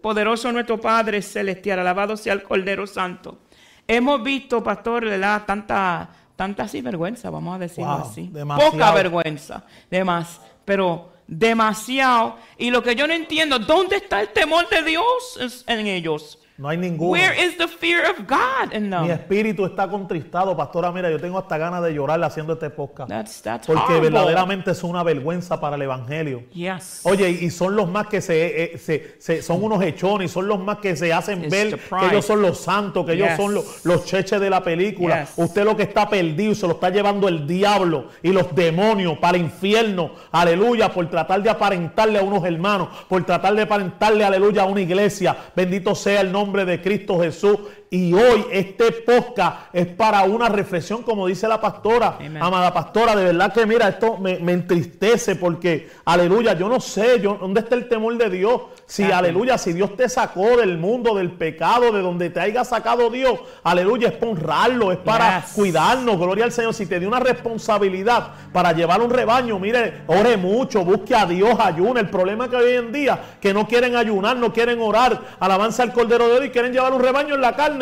[0.00, 3.38] Poderoso nuestro Padre Celestial, alabado sea el Cordero Santo.
[3.86, 5.42] Hemos visto, pastor, ¿verdad?
[5.46, 8.28] Tanta, tanta sinvergüenza, vamos a decirlo Wow, así.
[8.32, 8.70] demasiado.
[8.72, 12.36] Poca vergüenza, de más, pero demasiado.
[12.58, 16.38] Y lo que yo no entiendo, ¿dónde está el temor de Dios en ellos?
[16.58, 17.12] No hay ninguno.
[17.12, 19.02] Where is the fear of God in them?
[19.04, 20.92] Mi espíritu está contristado, pastora.
[20.92, 23.08] Mira, yo tengo hasta ganas de llorar haciendo este podcast.
[23.08, 24.10] That's, that's Porque horrible.
[24.10, 26.44] verdaderamente es una vergüenza para el evangelio.
[26.52, 27.00] Yes.
[27.04, 30.60] Oye, y son los más que se, eh, se- se- son unos hechones, son los
[30.60, 33.84] más que se hacen It's ver que ellos son los santos, que ellos son los,
[33.84, 35.22] los cheches de la película.
[35.22, 35.32] Yes.
[35.36, 39.38] Usted lo que está perdido se lo está llevando el diablo y los demonios para
[39.38, 40.12] el infierno.
[40.30, 44.82] Aleluya, por tratar de aparentarle a unos hermanos, por tratar de aparentarle, aleluya, a una
[44.82, 45.34] iglesia.
[45.56, 47.58] Bendito sea el nombre de Cristo Jesús.
[47.94, 52.42] Y hoy este podcast es para una reflexión, como dice la pastora, Amen.
[52.42, 53.14] amada pastora.
[53.14, 57.60] De verdad que mira, esto me, me entristece porque, aleluya, yo no sé, yo, ¿dónde
[57.60, 58.62] está el temor de Dios?
[58.86, 63.10] Si, aleluya, si Dios te sacó del mundo, del pecado, de donde te haya sacado
[63.10, 65.52] Dios, aleluya, es para honrarlo, es para Yes.
[65.52, 66.72] cuidarnos, gloria al Señor.
[66.72, 71.58] Si te dio una responsabilidad para llevar un rebaño, mire, ore mucho, busque a Dios,
[71.60, 72.00] ayune.
[72.00, 75.82] El problema es que hoy en día, que no quieren ayunar, no quieren orar, alabanza
[75.82, 77.81] al Cordero de Dios y quieren llevar un rebaño en la carne.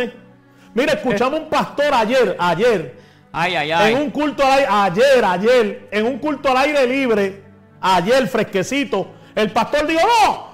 [0.74, 2.96] Mire, escuchamos un pastor ayer, ayer,
[3.32, 3.92] Ay, ay, ay.
[3.92, 7.42] en un culto al aire, ayer, ayer, en un culto al aire libre,
[7.80, 10.50] ayer fresquecito, el pastor dijo, no,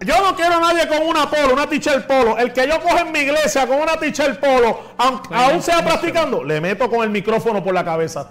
[0.00, 2.38] yo no quiero a nadie con una polo, una t-shirt polo.
[2.38, 5.84] El que yo coge en mi iglesia con una t-shirt polo, aunque Bueno, aún sea
[5.84, 8.30] practicando, le meto con el micrófono por la cabeza.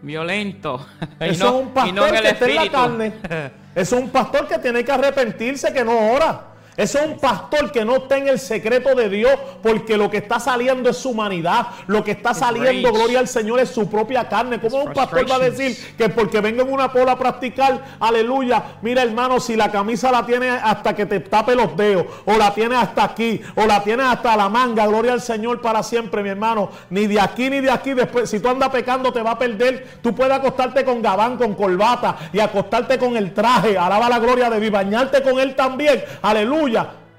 [0.00, 0.86] Violento.
[1.20, 3.12] Eso no- es un pastor no que está en la carne.
[3.74, 6.47] Eso es un pastor que tiene que arrepentirse, que no ora.
[6.78, 9.32] Eso es un pastor que no está en el secreto de Dios,
[9.64, 11.66] porque lo que está saliendo es su humanidad.
[11.88, 14.60] Lo que está saliendo, gloria al Señor, es su propia carne.
[14.60, 18.62] ¿Cómo un pastor va a decir que porque venga en una pola a practicar, aleluya,
[18.80, 22.54] mira hermano, si la camisa la tiene hasta que te tape los dedos, o la
[22.54, 26.28] tiene hasta aquí, o la tiene hasta la manga, gloria al Señor para siempre, mi
[26.28, 29.38] hermano, ni de aquí ni de aquí, después, si tú andas pecando te va a
[29.38, 34.20] perder, tú puedes acostarte con gabán, con corbata, y acostarte con el traje, alaba la
[34.20, 36.67] gloria de Dios, bañarte con él también, aleluya,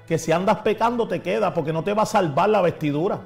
[0.06, 3.20] que si andas pecando te queda, porque no te va a salvar la vestidura.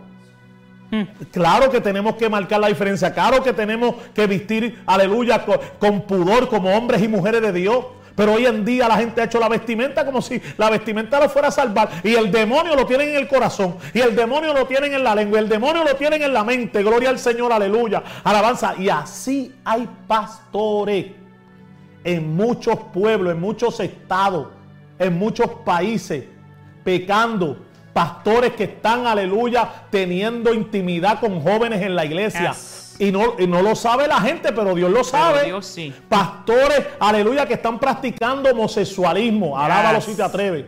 [1.32, 6.02] Claro que tenemos que marcar la diferencia, claro que tenemos que vestir, aleluya, con, con
[6.02, 7.84] pudor como hombres y mujeres de Dios.
[8.16, 11.28] Pero hoy en día la gente ha hecho la vestimenta como si la vestimenta lo
[11.28, 11.90] fuera a salvar.
[12.04, 13.76] Y el demonio lo tienen en el corazón.
[13.92, 15.40] Y el demonio lo tienen en la lengua.
[15.40, 16.82] Y el demonio lo tienen en la mente.
[16.82, 18.02] Gloria al Señor, aleluya.
[18.22, 18.74] Alabanza.
[18.78, 21.06] Y así hay pastores
[22.04, 24.48] en muchos pueblos, en muchos estados,
[24.98, 26.24] en muchos países,
[26.84, 27.58] pecando.
[27.92, 32.50] Pastores que están, aleluya, teniendo intimidad con jóvenes en la iglesia.
[32.50, 32.96] Yes.
[32.98, 35.44] Y, no, y no lo sabe la gente, pero Dios lo sabe.
[35.44, 35.94] Dios sí.
[36.08, 39.56] Pastores, aleluya, que están practicando homosexualismo.
[39.56, 40.06] Alábalo Yes.
[40.06, 40.64] si te atreves.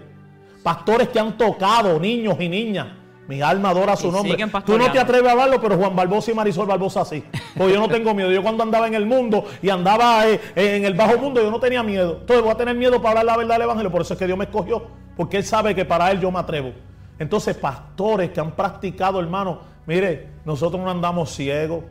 [0.62, 2.86] Pastores que han tocado niños y niñas.
[3.28, 4.36] Mi alma adora su Y nombre.
[4.64, 7.24] Tú no te atreves a hablarlo, pero Juan Barbosa y Marisol Barbosa sí.
[7.56, 8.30] Porque yo no tengo miedo.
[8.30, 11.58] Yo cuando andaba en el mundo y andaba eh, en el bajo mundo, yo no
[11.58, 12.18] tenía miedo.
[12.20, 13.90] Entonces voy a tener miedo para hablar la verdad del Evangelio.
[13.90, 14.86] Por eso es que Dios me escogió.
[15.16, 16.72] Porque Él sabe que para Él yo me atrevo.
[17.18, 21.84] Entonces, pastores que han practicado, hermano, mire, nosotros no andamos ciegos.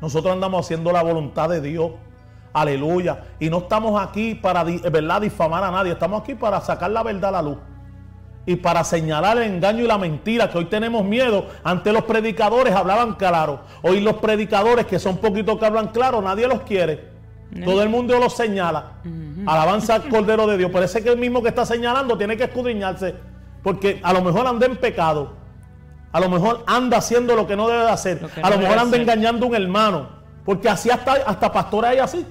[0.00, 1.92] Nosotros andamos haciendo la voluntad de Dios.
[2.52, 3.24] Aleluya.
[3.38, 5.92] Y no estamos aquí para, ¿verdad?, difamar a nadie.
[5.92, 7.58] Estamos aquí para sacar la verdad a la luz.
[8.44, 11.46] Y para señalar el engaño y la mentira, que hoy tenemos miedo.
[11.62, 13.60] Ante los predicadores hablaban claro.
[13.82, 17.12] Hoy los predicadores, que son poquitos que hablan claro, nadie los quiere.
[17.64, 18.94] Todo el mundo los señala.
[19.46, 20.70] Alabanza al Cordero de Dios.
[20.70, 23.14] Parece que el mismo que está señalando tiene que escudriñarse.
[23.62, 25.34] Porque a lo mejor anda en pecado.
[26.10, 28.22] A lo mejor anda haciendo lo que no debe de hacer.
[28.22, 29.00] Lo a no lo mejor anda hacer.
[29.02, 30.08] engañando a un hermano.
[30.44, 32.26] Porque así hasta, hasta pastores hay así.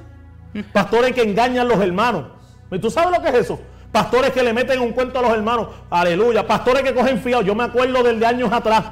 [0.74, 2.26] Pastores que engañan a los hermanos.
[2.70, 3.60] ¿Y tú sabes lo que es eso?
[3.92, 5.68] Pastores que le meten un cuento a los hermanos.
[5.90, 6.48] Aleluya.
[6.48, 7.44] Pastores que cogen fiado.
[7.44, 8.86] Yo me acuerdo del de años atrás.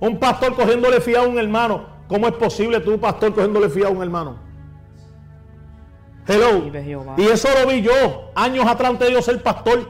[0.00, 1.86] Un pastor cogiéndole fiado a un hermano.
[2.08, 4.38] ¿Cómo es posible tú, pastor, cogiéndole fiado a un hermano?
[6.26, 6.70] Hello.
[7.16, 9.88] Y eso lo vi yo años atrás antes de yo ser pastor.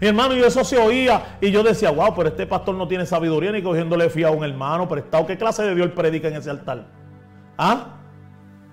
[0.00, 1.38] Mi hermano, y eso se oía.
[1.40, 4.44] Y yo decía, wow, pero este pastor no tiene sabiduría ni cogiéndole fiado a un
[4.44, 5.24] hermano prestado.
[5.26, 6.86] ¿Qué clase de Dios predica en ese altar?
[7.56, 7.94] ¿Ah?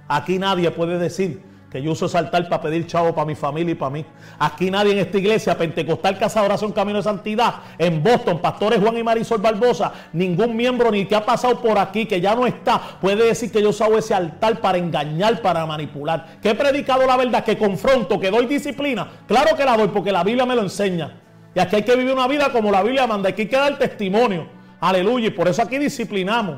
[0.07, 3.71] Aquí nadie puede decir que yo uso ese altar para pedir chavo para mi familia
[3.71, 4.05] y para mí.
[4.37, 8.79] Aquí nadie en esta iglesia, Pentecostal Casa de Oración Camino de Santidad, en Boston, pastores
[8.79, 12.45] Juan y Marisol Barbosa, ningún miembro ni que ha pasado por aquí, que ya no
[12.45, 16.37] está, puede decir que yo uso ese altar para engañar, para manipular.
[16.43, 19.07] Que he predicado la verdad, que confronto, que doy disciplina.
[19.27, 21.21] Claro que la doy porque la Biblia me lo enseña.
[21.55, 23.79] Y aquí hay que vivir una vida como la Biblia manda, aquí hay que dar
[23.79, 24.47] testimonio.
[24.79, 25.29] Aleluya.
[25.29, 26.57] Y por eso aquí disciplinamos.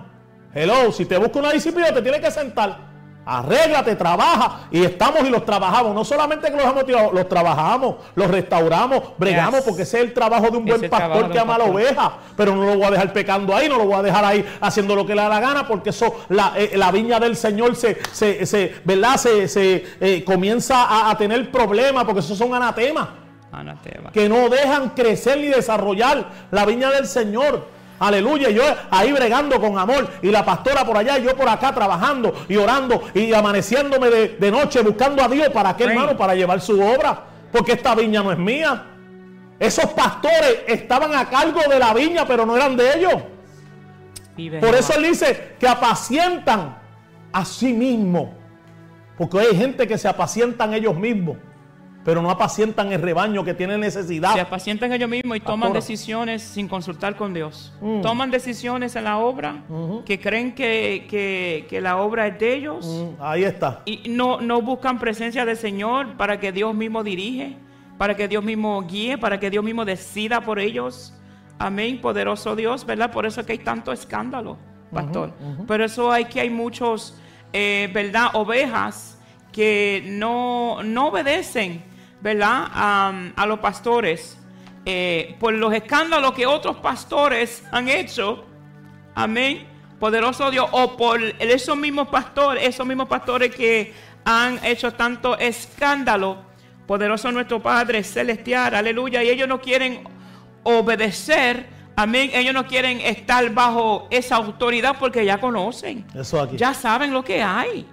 [0.54, 2.95] Hello, si te busca una disciplina, te tienes que sentar.
[3.26, 4.68] Arréglate, trabaja.
[4.72, 5.96] Y estamos y los trabajamos.
[5.96, 9.64] No solamente que los hemos tirado, los trabajamos, los restauramos, bregamos, Yes.
[9.66, 12.14] porque ese es el trabajo de un buen pastor que ama a la oveja.
[12.38, 14.96] Pero no lo voy a dejar pecando ahí, no lo voy a dejar ahí haciendo
[14.96, 17.98] lo que le da la gana, porque eso, la, eh, la viña del Señor se,
[18.12, 19.18] se, se, ¿verdad?
[19.18, 23.08] se, se, eh, comienza a, a tener problemas, porque esos son anatemas
[23.52, 24.12] Anatema.
[24.12, 27.74] que no dejan crecer ni desarrollar la viña del Señor.
[28.00, 30.08] Aleluya, yo ahí bregando con amor.
[30.22, 34.28] Y la pastora por allá y yo por acá trabajando y orando y amaneciéndome de,
[34.30, 35.50] de noche buscando a Dios.
[35.50, 38.86] Para qué hermano, para llevar su obra, porque esta viña no es mía.
[39.60, 43.16] Esos pastores estaban a cargo de la viña, pero no eran de ellos.
[44.60, 46.78] Por eso él dice que apacientan
[47.32, 48.30] a sí mismos.
[49.18, 51.38] Porque hay gente que se apacientan ellos mismos,
[52.06, 54.34] pero no apacientan el rebaño que tiene necesidad.
[54.36, 57.74] Se apacientan ellos mismos y toman decisiones sin consultar con Dios.
[57.82, 58.02] Mm.
[58.02, 59.64] Toman decisiones en la obra
[60.06, 63.82] que creen que, que- que la obra es de ellos Mm, Ahí está.
[63.86, 67.58] y no, no buscan presencia del Señor para que Dios mismo dirige,
[67.98, 71.12] para que Dios mismo guíe, para que Dios mismo decida por ellos.
[71.58, 73.12] Amén, poderoso Dios, ¿verdad?
[73.12, 74.58] Por eso es que hay tanto escándalo,
[74.94, 75.34] pastor.
[75.66, 77.18] Por eso hay que hay muchos,
[77.52, 78.28] eh, ¿verdad?
[78.34, 79.18] Ovejas
[79.52, 81.82] que no, no obedecen,
[82.22, 82.68] ¿verdad?
[83.36, 84.38] A los pastores
[84.88, 88.46] eh, por los escándalos que otros pastores han hecho.
[89.16, 89.68] Amén.
[90.00, 90.68] Poderoso Dios.
[90.72, 93.94] O por esos mismos pastores, esos mismos pastores que
[94.24, 96.46] han hecho tanto escándalo.
[96.86, 98.76] Poderoso nuestro Padre Celestial.
[98.76, 99.24] Aleluya.
[99.24, 100.04] Y ellos no quieren
[100.62, 101.68] obedecer.
[101.96, 102.30] Amén.
[102.34, 106.06] Ellos no quieren estar bajo esa autoridad porque ya conocen.
[106.14, 106.58] Eso aquí.
[106.58, 107.88] Ya saben lo que hay.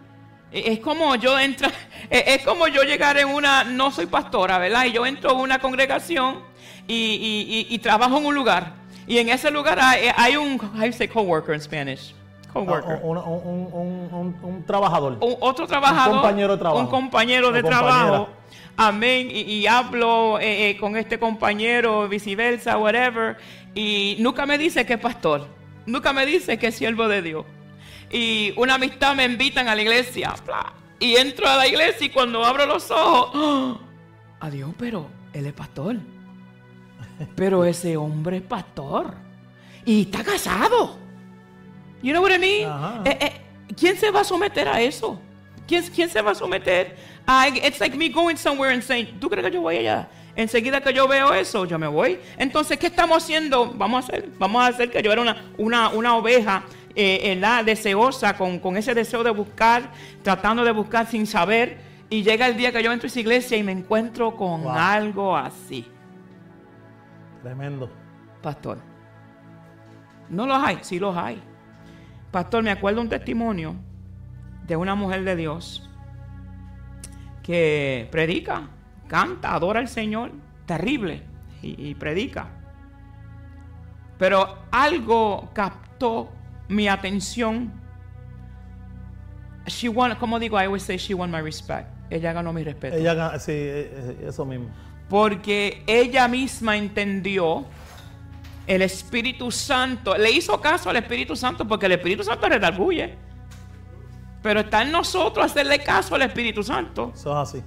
[0.53, 1.70] E- Es como yo entra,
[2.11, 4.84] e- es como yo llegar en una, no soy pastora, ¿verdad?
[4.86, 6.40] Y yo entro en una congregación
[6.86, 8.74] y, y- y- y trabajo en un lugar.
[9.07, 12.14] Y en ese lugar hay, hay un, you say coworker in Spanish?
[12.53, 13.00] Coworker.
[13.03, 15.16] Un, un- un- un- un- un trabajador.
[15.20, 16.80] un, otro trabajador, compañero de trabajo.
[16.82, 18.28] un compañero de trabajo,
[18.76, 23.38] amén, y, y hablo eh, eh, con este compañero, viceversa, whatever,
[23.74, 25.46] y nunca me dice que es pastor,
[25.86, 27.44] nunca me dice que es siervo de Dios.
[28.13, 32.11] Y una amistad me invitan a la iglesia, bla, y entro a la iglesia y
[32.11, 33.79] cuando abro los ojos, ¡ah!
[34.41, 35.97] adiós, pero él es pastor.
[37.35, 39.15] Pero ese hombre es pastor.
[39.85, 40.99] Y está casado.
[42.03, 43.07] You know what I mean?
[43.07, 43.41] Eh, eh,
[43.77, 45.19] ¿Quién se va a someter a eso?
[45.67, 46.97] ¿Quién, quién se va a someter
[47.27, 50.09] a It's like me going somewhere and saying, ¿tú crees que yo voy allá?
[50.35, 52.19] Enseguida que yo veo eso, yo me voy.
[52.39, 53.73] Entonces, ¿qué estamos haciendo?
[53.75, 57.36] Vamos a hacer, vamos a hacer que yo era una, una, una oveja eh, eh,
[57.36, 59.90] la deseosa, con, con ese deseo de buscar,
[60.22, 61.78] tratando de buscar sin saber.
[62.11, 64.72] Y llega el día que yo entro a esa iglesia y me encuentro con Wow.
[64.72, 65.86] algo así.
[67.43, 67.90] Tremendo.
[68.43, 68.78] Pastor.
[70.28, 71.40] No los hay, sí los hay.
[72.30, 73.74] Pastor, me acuerdo un testimonio
[74.66, 75.88] de una mujer de Dios
[77.43, 78.68] que predica,
[79.09, 80.32] canta, adora al Señor,
[80.66, 81.22] terrible,
[81.62, 82.49] y, y predica.
[84.18, 86.30] Pero algo captó
[86.73, 87.70] mi atención.
[89.66, 91.89] She won, como digo, I always say she won my respect.
[92.11, 92.97] Ella ganó mi respeto.
[92.97, 94.68] Ella, sí, eh, eh, eso mismo.
[95.09, 97.64] Porque ella misma entendió
[98.66, 103.16] el Espíritu Santo, le hizo caso al Espíritu Santo porque el Espíritu Santo redarguye.
[104.43, 107.12] Pero está en nosotros hacerle caso al Espíritu Santo.
[107.14, 107.64] Eso es así.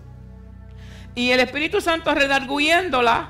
[1.16, 3.30] Y el Espíritu Santo redarguyéndola.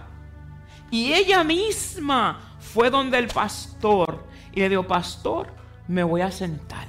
[0.89, 4.26] Y ella misma fue donde el pastor.
[4.51, 5.53] Y le dijo, pastor,
[5.88, 6.88] me voy a sentar.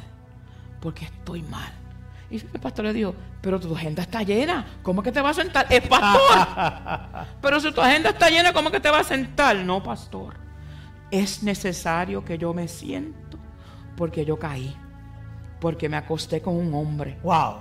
[0.81, 1.73] Porque estoy mal.
[2.31, 4.67] Y el pastor le dijo, pero tu agenda está llena.
[4.83, 5.67] ¿Cómo que te vas a sentar?
[5.71, 7.27] Es pastor.
[7.41, 9.57] pero si tu agenda está llena, ¿cómo que te vas a sentar?
[9.57, 10.35] No, pastor.
[11.11, 13.39] Es necesario que yo me siento.
[13.97, 14.77] Porque yo caí.
[15.61, 17.19] Porque me acosté con un hombre.
[17.23, 17.61] Wow.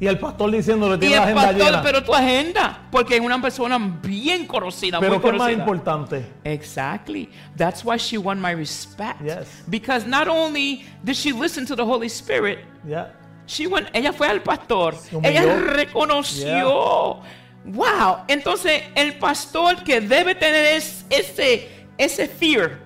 [0.00, 1.82] Y el pastor diciéndole Y tiene la agenda pastor, llena.
[1.82, 5.60] pero tu agenda, porque es una persona bien conocida, Pero muy ¿qué es más conocida.
[5.60, 6.26] importante?
[6.42, 7.30] Exactly.
[7.56, 9.20] That's why she won my respect.
[9.24, 9.62] Yes.
[9.68, 13.12] Because not only did she listen to the Holy Spirit, Ya.
[13.46, 14.94] she went, ella fue al pastor.
[15.22, 17.20] Ella reconoció.
[17.64, 18.24] Wow.
[18.26, 22.80] Entonces, el pastor que debe tener es, ese, ese fear.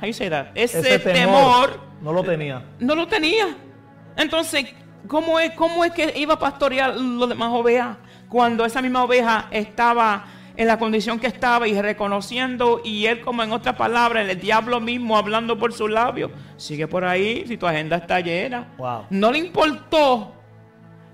[0.00, 0.46] How you say that?
[0.54, 1.12] Ese, Ese temor.
[1.70, 2.62] temor no lo tenía.
[2.80, 3.54] no lo tenía.
[4.16, 4.66] Entonces,
[5.08, 7.96] ¿cómo es, cómo es que iba a pastorear los demás ovejas
[8.28, 10.24] cuando esa misma oveja estaba
[10.56, 14.80] en la condición que estaba y reconociendo y él como en otras palabras, el diablo
[14.80, 18.68] mismo hablando por sus labios, sigue por ahí si tu agenda está llena.
[18.76, 19.06] Wow.
[19.10, 20.34] No le importó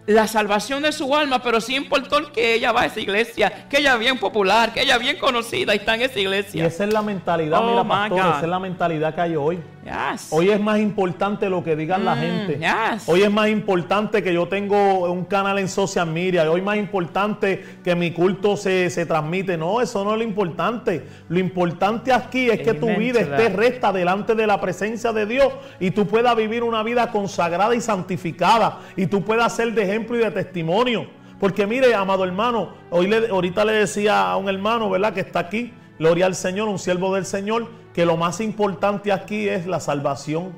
[0.06, 3.78] la salvación de su alma, pero sí importó que ella va a esa iglesia, que
[3.78, 6.64] ella es bien popular, que ella es bien conocida y está en esa Y iglesia.
[6.66, 9.60] esa es la mentalidad, Oh, mira, pastor, esa es la mentalidad que hay hoy.
[9.88, 10.28] Yes.
[10.30, 12.58] Hoy es más importante lo que digan la Mm, gente.
[12.58, 13.08] yes.
[13.08, 16.50] Hoy es más importante que yo tengo un canal en social media.
[16.50, 19.56] Hoy es más importante que mi culto se, se transmite.
[19.56, 21.06] No, eso no es lo importante.
[21.28, 25.52] Lo importante aquí es que tu vida esté recta delante de la presencia de Dios
[25.80, 30.16] y tú puedas vivir una vida consagrada y santificada y tú puedas ser de ejemplo
[30.16, 31.06] y de testimonio.
[31.38, 35.12] Porque mire, amado hermano, hoy le- ahorita le decía a un hermano, ¿verdad?
[35.14, 39.48] Que está aquí, gloria al Señor, un siervo del Señor, que lo más importante aquí
[39.48, 40.52] es la salvación,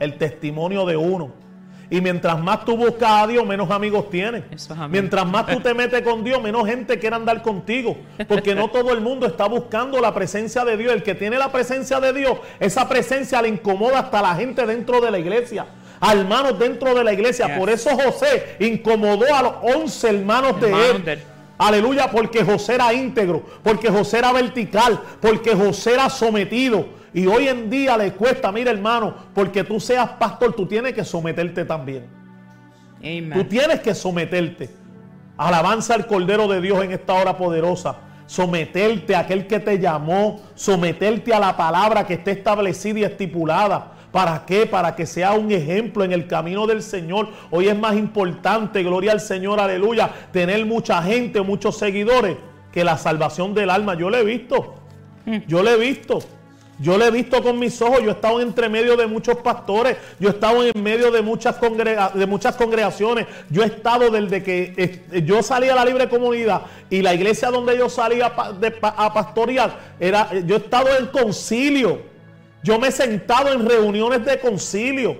[0.00, 1.44] el testimonio de uno.
[1.90, 4.42] Y mientras más tú buscas a Dios, menos amigos tienes.
[4.88, 7.96] Mientras más tú te metes con Dios, menos gente quiere andar contigo.
[8.26, 10.92] Porque no todo el mundo está buscando la presencia de Dios.
[10.92, 14.66] El que tiene la presencia de Dios, esa presencia le incomoda hasta a la gente
[14.66, 15.66] dentro de la iglesia.
[16.00, 17.56] A hermanos dentro de la iglesia.
[17.58, 21.22] Por eso José incomodó a los 11 hermanos de él.
[21.56, 26.86] Aleluya, porque José era íntegro, porque José era vertical, porque José era sometido.
[27.12, 31.04] Y hoy en día le cuesta, mira hermano, porque tú seas pastor, tú tienes que
[31.04, 32.06] someterte también.
[33.32, 34.70] Tú tienes que someterte.
[35.36, 37.96] Alabanza al Cordero de Dios en esta hora poderosa.
[38.26, 40.40] Someterte a aquel que te llamó.
[40.54, 43.92] Someterte a la palabra que esté establecida y estipulada.
[44.14, 44.64] ¿Para qué?
[44.64, 47.30] Para que sea un ejemplo en el camino del Señor.
[47.50, 52.36] Hoy es más importante, gloria al Señor, aleluya, tener mucha gente, muchos seguidores,
[52.70, 53.94] que la salvación del alma.
[53.98, 54.76] Yo lo he visto.
[55.48, 56.20] Yo lo he visto.
[56.78, 58.02] Yo lo he visto con mis ojos.
[58.04, 59.96] Yo he estado entre medio de muchos pastores.
[60.20, 63.26] Yo he estado en medio de muchas, congrega- de muchas congregaciones.
[63.50, 67.50] Yo he estado desde que eh, yo salí a la libre comunidad y la iglesia
[67.50, 72.13] donde yo salía a pastorear, era, yo he estado en concilio.
[72.64, 75.18] Yo me he sentado en reuniones de concilio.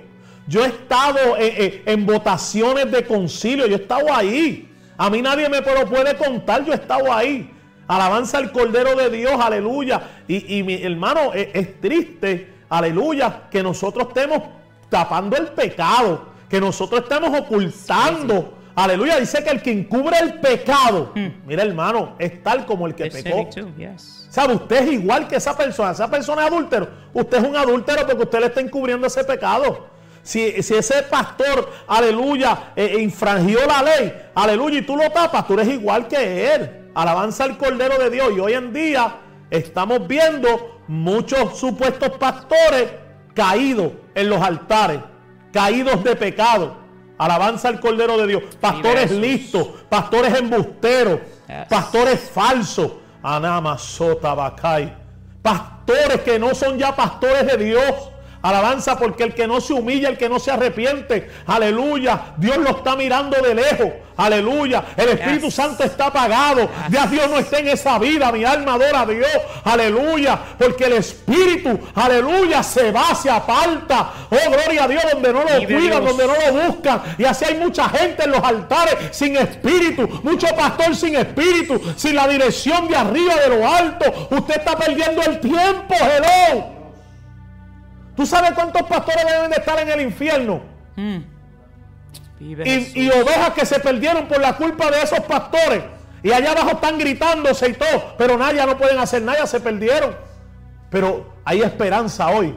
[0.49, 3.67] Yo he estado en, en- en votaciones de concilio.
[3.67, 4.69] Yo he estado ahí.
[4.97, 6.65] A mí nadie me lo puede contar.
[6.65, 7.51] Yo he estado ahí.
[7.87, 9.35] Alabanza al Cordero de Dios.
[9.41, 10.03] Aleluya.
[10.27, 12.53] Y, y mi hermano, es, es triste.
[12.71, 13.43] Aleluya.
[13.51, 14.43] Que nosotros estemos
[14.89, 16.29] tapando el pecado.
[16.49, 18.55] Que nosotros estemos ocultando.
[18.75, 19.21] Aleluya.
[19.21, 21.13] Dice que el que encubre el pecado.
[21.47, 23.29] Mira hermano, es tal como el que pecó.
[23.29, 24.27] sinning too, yes.
[24.31, 24.55] ¿Sabe?
[24.55, 25.93] Usted es igual que esa persona.
[25.93, 26.89] Esa persona es adúltero.
[27.13, 29.87] Usted es un adúltero porque usted le está encubriendo ese pecado.
[30.23, 35.53] Si, si ese pastor, aleluya, eh, infrangió la ley, aleluya, y tú lo tapas, tú
[35.53, 36.91] eres igual que él.
[36.95, 38.33] Alabanza al Cordero de Dios.
[38.35, 39.17] Y hoy en día
[39.51, 42.91] estamos viendo muchos supuestos pastores
[43.35, 45.01] caídos en los altares,
[45.53, 46.84] caídos de pecado.
[47.25, 48.43] Alabanza al Cordero de Dios.
[48.61, 51.67] Pastores listos, pastores embusteros, Yes.
[51.69, 52.93] pastores falsos.
[53.23, 54.93] Anama sota bacay.
[55.43, 57.85] Pastores que no son ya pastores de Dios.
[58.45, 62.77] Alabanza porque el que no se humilla, el que no se arrepiente, aleluya, Dios lo
[62.77, 63.89] está mirando de lejos,
[64.19, 65.55] aleluya, el Espíritu Yes.
[65.55, 69.31] Santo está apagado, ya Dios no está en esa vida, mi alma adora a Dios,
[69.65, 75.41] aleluya, porque el Espíritu, aleluya, se va, se aparta, oh gloria a Dios, donde no
[75.41, 79.37] lo cuidan, donde no lo buscan, y así hay mucha gente en los altares sin
[79.37, 84.77] espíritu, mucho pastor sin espíritu, sin la dirección de arriba de lo alto, usted está
[84.77, 86.74] perdiendo el tiempo, hello.
[88.17, 90.63] ¿Tú sabes cuántos pastores deben de estar en el infierno?
[92.39, 95.83] Vive Y, ovejas que se perdieron por la culpa de esos pastores.
[96.23, 98.15] Y allá abajo están gritándose y todo.
[98.17, 100.17] Pero nada, ya no pueden hacer nada, se perdieron.
[100.91, 102.55] Pero hay esperanza hoy.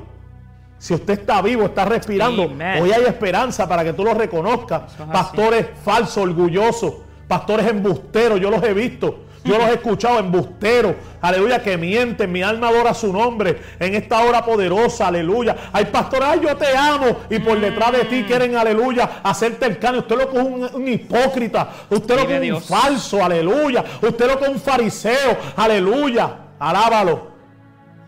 [0.80, 2.84] Si usted está vivo, está respirando, Amen.
[2.84, 4.94] hoy hay esperanza para que tú lo reconozcas.
[4.94, 5.06] Es.
[5.08, 6.94] Pastores falsos, orgullosos,
[7.28, 9.26] pastores embusteros, yo los he visto.
[9.48, 14.22] Yo los he escuchado embusteros, aleluya, que mienten, mi alma adora su nombre en esta
[14.22, 15.56] hora poderosa, aleluya.
[15.72, 18.10] Hay pastores, ay, yo te amo, y por detrás de Mm.
[18.10, 20.00] ti quieren, aleluya, hacerte el cano.
[20.00, 23.84] Usted lo coge un, un hipócrita, usted lo Vive coge un falso, aleluya.
[24.02, 26.30] Usted lo coge un fariseo, aleluya.
[26.60, 27.28] Alábalo.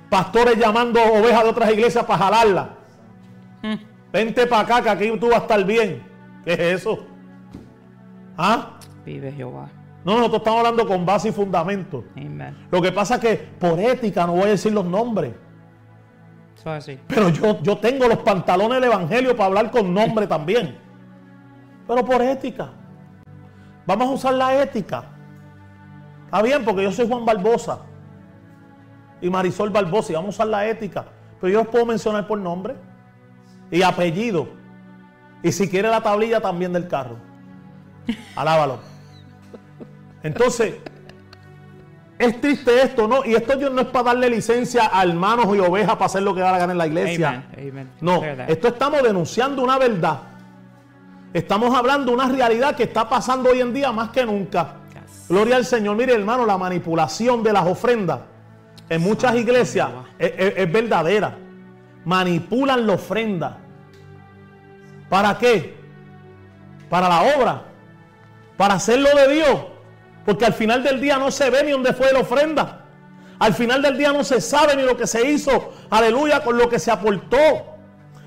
[0.09, 2.69] Pastores llamando ovejas de otras iglesias para jalarla.
[4.11, 6.03] Vente para acá, que aquí tú vas a estar bien.
[6.43, 7.05] ¿Qué es eso?
[8.37, 8.71] ¿Ah?
[9.05, 9.69] Vive Jehová.
[10.05, 12.03] No, nosotros estamos hablando con base y fundamento.
[12.71, 15.33] Lo que pasa es que por ética no voy a decir los nombres.
[16.57, 16.99] Eso es así.
[17.07, 20.77] Pero yo, yo tengo los pantalones del Evangelio para hablar con nombre también.
[21.87, 22.69] Pero por ética.
[23.85, 25.03] Vamos a usar la ética.
[26.25, 27.79] Está bien, porque yo soy Juan Barbosa.
[29.21, 30.11] Y Marisol Barbosa.
[30.11, 31.05] Y vamos a usar la ética.
[31.41, 32.75] Pero yo los puedo mencionar por nombre.
[33.71, 34.47] Y apellido.
[35.43, 37.17] Y si quiere la tablilla también del carro.
[38.35, 38.79] Alábalo.
[40.24, 40.76] Entonces,
[42.17, 43.24] es triste esto, ¿no?
[43.26, 46.36] Y esto yo no es para darle licencia a hermanos y ovejas para hacer lo
[46.36, 47.30] que da la gana en la iglesia.
[47.53, 47.70] Amen.
[47.70, 47.89] Amen.
[48.01, 50.20] No, esto estamos denunciando una verdad.
[51.34, 54.76] Estamos hablando de una realidad que está pasando hoy en día más que nunca.
[54.93, 55.28] Yes.
[55.30, 55.95] Gloria al Señor.
[55.95, 58.20] Mire, hermano, la manipulación de las ofrendas
[58.89, 61.38] en muchas iglesias es- es verdadera.
[62.03, 63.57] Manipulan la ofrenda.
[65.07, 65.78] ¿Para qué?
[66.89, 67.63] Para la obra.
[68.57, 69.59] Para hacerlo de Dios.
[70.26, 72.86] Porque al final del día no se ve ni dónde fue la ofrenda.
[73.39, 75.74] Al final del día no se sabe ni lo que se hizo.
[75.89, 77.38] Aleluya, con lo que se aportó.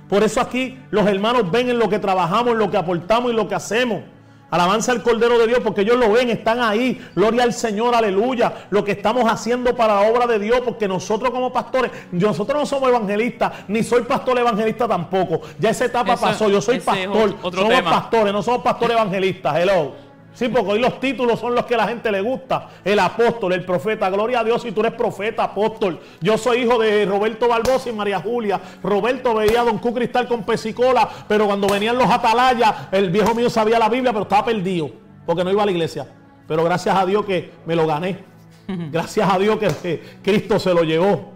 [0.08, 3.34] Por eso aquí los hermanos ven en lo que trabajamos, en lo que aportamos y
[3.34, 4.02] lo que hacemos.
[4.50, 7.00] Alabanza al Cordero de Dios porque ellos lo ven, están ahí.
[7.14, 8.66] Gloria al Señor, aleluya.
[8.68, 12.66] Lo que estamos haciendo para la obra de Dios porque nosotros como pastores, nosotros no
[12.66, 15.40] somos evangelistas, ni soy pastor evangelista tampoco.
[15.58, 17.34] Ya esa etapa Eso- pasó, yo soy pastor.
[17.40, 17.90] somos tema.
[17.90, 19.56] pastores, no somos pastores evangelistas.
[19.56, 20.11] Hello.
[20.34, 22.68] Sí, porque hoy los títulos son los que a la gente le gusta.
[22.84, 24.08] El apóstol, el profeta.
[24.08, 26.00] Gloria a Dios si tú eres profeta, apóstol.
[26.20, 28.60] Yo soy hijo de Roberto Barbosa y María Julia.
[28.82, 33.34] Roberto veía a Don Q Cristal con pesicola, pero cuando venían los atalayas, el viejo
[33.34, 34.90] mío sabía la Biblia, pero estaba perdido,
[35.26, 36.06] porque no iba a la iglesia.
[36.48, 38.32] Pero gracias a Dios que me lo gané.
[38.92, 41.32] Gracias a Dios que, que Cristo se lo llevó.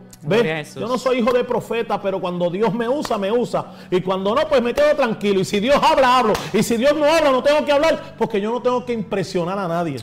[0.81, 3.67] Yo no soy hijo de profeta, pero cuando Dios me usa, me usa.
[3.91, 5.41] Y cuando no, pues me quedo tranquilo.
[5.41, 6.33] Y si Dios habla, hablo.
[6.53, 9.59] Y si Dios no habla, no tengo que hablar, porque yo no tengo que impresionar
[9.59, 9.99] a nadie.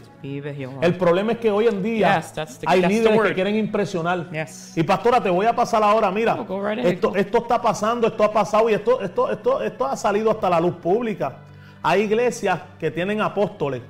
[0.82, 3.56] El problema es que hoy en día Yes, that's the- hay that's líderes que quieren
[3.58, 4.30] impresionar.
[4.32, 4.78] Yes.
[4.78, 6.50] Y pastora, te voy a pasar ahora, mira, right
[6.80, 10.32] ahead, esto, esto está pasando, esto ha pasado y esto, esto, esto, esto ha salido
[10.32, 11.40] hasta la luz pública.
[11.82, 13.82] Hay iglesias que tienen apóstoles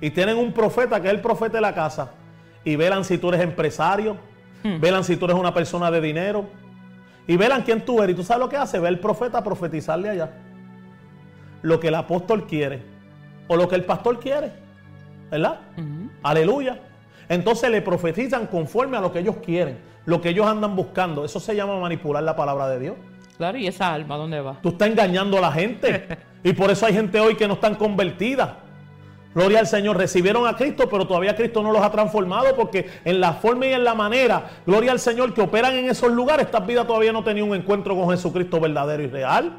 [0.00, 2.12] y tienen un profeta que es el profeta de la casa
[2.64, 4.16] y velan si tú eres empresario,
[4.62, 4.80] Hmm.
[4.80, 6.46] velan si tú eres una persona de dinero
[7.26, 8.14] y velan quién tú eres.
[8.14, 10.30] Y tú sabes lo que hace, ve el profeta profetizarle allá
[11.62, 12.82] lo que el apóstol quiere
[13.48, 14.52] o lo que el pastor quiere,
[15.30, 15.60] ¿verdad?
[16.22, 16.78] Aleluya.
[17.28, 21.24] Entonces le profetizan conforme a lo que ellos quieren, lo que ellos andan buscando.
[21.24, 22.96] Eso se llama manipular la palabra de Dios.
[23.36, 24.58] Claro, ¿y esa alma dónde va?
[24.62, 26.18] Tú estás engañando a la gente.
[26.42, 28.52] Y por eso hay gente hoy que no están convertidas.
[29.32, 33.20] Gloria al Señor, recibieron a Cristo, pero todavía Cristo no los ha transformado porque en
[33.20, 36.66] la forma y en la manera, gloria al Señor, que operan en esos lugares, estas
[36.66, 39.52] vidas todavía no tenían un encuentro con Jesucristo verdadero y real.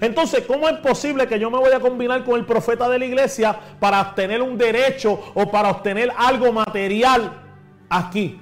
[0.00, 3.04] Entonces, ¿cómo es posible que yo me voy a combinar con el profeta de la
[3.04, 7.32] iglesia para obtener un derecho o para obtener algo material
[7.88, 8.40] aquí?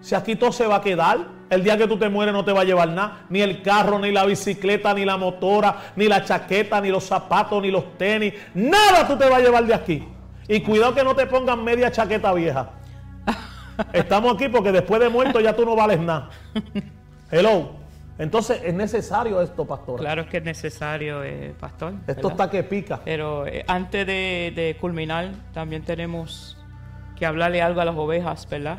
[0.00, 1.18] Si aquí todo se va a quedar,
[1.50, 3.26] el día que tú te mueres no te va a llevar nada.
[3.28, 7.62] Ni el carro, ni la bicicleta, ni la motora, ni la chaqueta, ni los zapatos,
[7.62, 8.34] ni los tenis.
[8.54, 10.15] Nada tú te vas a llevar de aquí.
[10.48, 12.70] Y cuidado que no te pongan media chaqueta vieja.
[13.92, 16.30] Estamos aquí porque después de muerto ya tú no vales nada.
[17.30, 17.72] Hello.
[18.18, 20.00] Entonces es necesario esto, pastor.
[20.00, 21.94] Claro que es necesario, eh, pastor.
[22.06, 22.30] Esto ¿verdad?
[22.32, 23.00] está que pica.
[23.04, 26.56] Pero eh, antes de, de culminar, también tenemos
[27.16, 28.78] que hablarle algo a las ovejas, ¿verdad?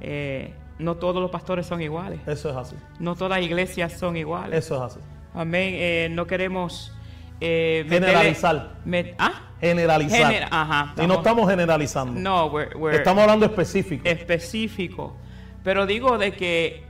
[0.00, 2.20] Eh, no todos los pastores son iguales.
[2.26, 2.76] Eso es así.
[2.98, 4.64] No todas las iglesias son iguales.
[4.64, 5.00] Eso es así.
[5.34, 6.14] Amén.
[6.14, 6.96] No queremos
[7.40, 8.76] eh, Generalizar.
[8.84, 9.32] met- ¿Ah?
[9.60, 10.32] Generalizar.
[10.32, 12.18] Gener- ajá, y no estamos generalizando.
[12.18, 14.02] No, we're, we're Estamos hablando específico.
[14.08, 15.16] específico.
[15.62, 16.84] Pero digo de que,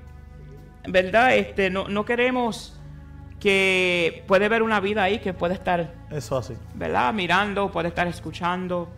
[0.87, 1.35] ¿verdad?
[1.37, 2.77] Este, no, no queremos
[3.41, 6.55] que puede haber una vida ahí que puede estar Eso es así.
[6.75, 7.13] ¿verdad?
[7.15, 8.89] Mirando, puede estar escuchando.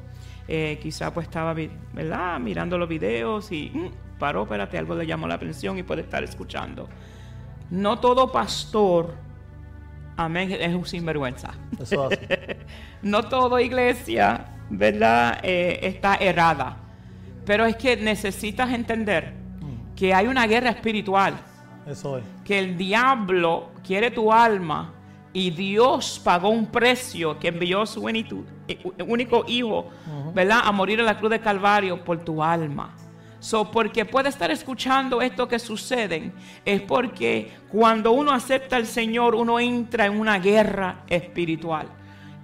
[0.49, 1.55] Eh, quizá pues estaba,
[1.93, 2.39] ¿verdad?
[2.41, 6.23] Mirando los videos y mm, paró, espérate, algo le llamó la atención y puede estar
[6.25, 6.89] escuchando.
[7.71, 9.15] No todo pastor,
[10.25, 11.51] amén, es un sinvergüenza.
[11.81, 12.27] Eso es así.
[13.03, 15.41] No toda iglesia, ¿verdad?
[15.43, 16.77] Eh, está errada.
[17.45, 19.35] Pero es que necesitas entender
[19.97, 21.35] que hay una guerra espiritual
[21.87, 22.25] Eso es.
[22.45, 24.93] que el diablo quiere tu alma
[25.33, 29.89] y Dios pagó un precio que envió su único, eh, único hijo,
[30.35, 30.61] ¿verdad?
[30.65, 32.95] A morir en la cruz de Calvario por tu alma.
[33.43, 36.31] So, porque puede estar escuchando esto que sucede,
[36.65, 41.89] es porque cuando uno acepta al Señor, uno entra en una guerra espiritual,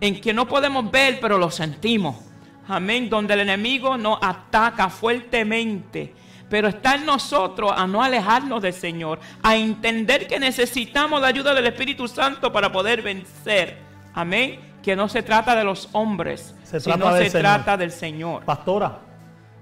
[0.01, 2.17] en que no podemos ver, pero lo sentimos.
[2.67, 3.09] Amén.
[3.09, 6.15] Donde el enemigo nos ataca fuertemente.
[6.51, 11.55] Pero está en nosotros a no alejarnos del Señor, a entender que necesitamos la ayuda
[11.55, 13.79] del Espíritu Santo para poder vencer.
[14.15, 14.59] Amén.
[14.83, 17.41] Que no se trata de los hombres, Se sino se Señor.
[17.41, 18.45] trata del Señor.
[18.45, 18.99] Pastora,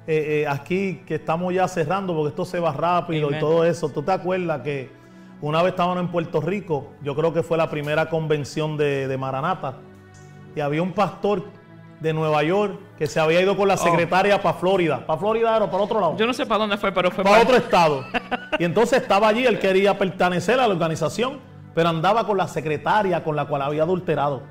[0.06, 3.38] eh, eh, aquí que estamos ya cerrando porque esto se va rápido Amen.
[3.38, 3.88] y todo eso.
[3.88, 4.90] ¿Tú te acuerdas que
[5.40, 6.92] una vez estábamos en Puerto Rico?
[7.02, 9.78] Yo creo que fue la primera convención de, de Maranata.
[10.54, 11.44] Y había un pastor
[12.00, 15.06] de Nueva York que se había ido con la secretaria para Florida.
[15.06, 16.12] ¿Para Florida era para otro lado?
[16.12, 16.16] Oh.
[16.16, 18.04] Yo no sé para dónde fue, pero fue para para otro estado.
[18.58, 21.40] Y entonces estaba allí, él quería pertenecer a la organización,
[21.74, 24.42] pero andaba con la secretaria con la cual había adulterado.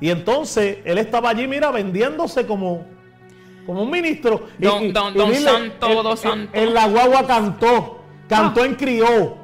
[0.00, 2.86] Y entonces él estaba allí, mira, vendiéndose como,
[3.66, 4.48] como un ministro.
[4.58, 6.50] Y- Don- y- don- y don dile, santo, en- don en- santo.
[6.58, 9.36] En la guagua cantó, cantó en criollo,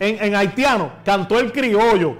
[0.00, 2.16] en, en haitiano, cantó el criollo.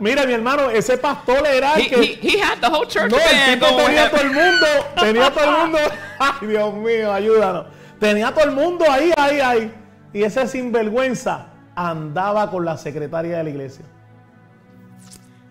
[0.00, 1.94] Mira, mi hermano, ese pastor era el He, que...
[2.02, 4.66] he- he had the whole church No, el band tipo going tenía todo el mundo,
[5.00, 5.78] tenía todo el mundo.
[6.18, 7.66] Ay, Dios mío, ayúdanos.
[8.00, 9.74] Tenía todo el mundo ahí, ahí, ahí.
[10.12, 11.46] Y ese sinvergüenza
[11.76, 13.84] andaba con la secretaria de la iglesia.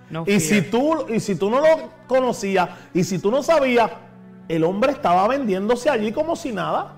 [0.09, 0.41] No Y fear.
[0.41, 3.91] si tú, y si tú no lo conocías, y si tú no sabías,
[4.56, 6.93] el hombre estaba vendiéndose allí como si nada.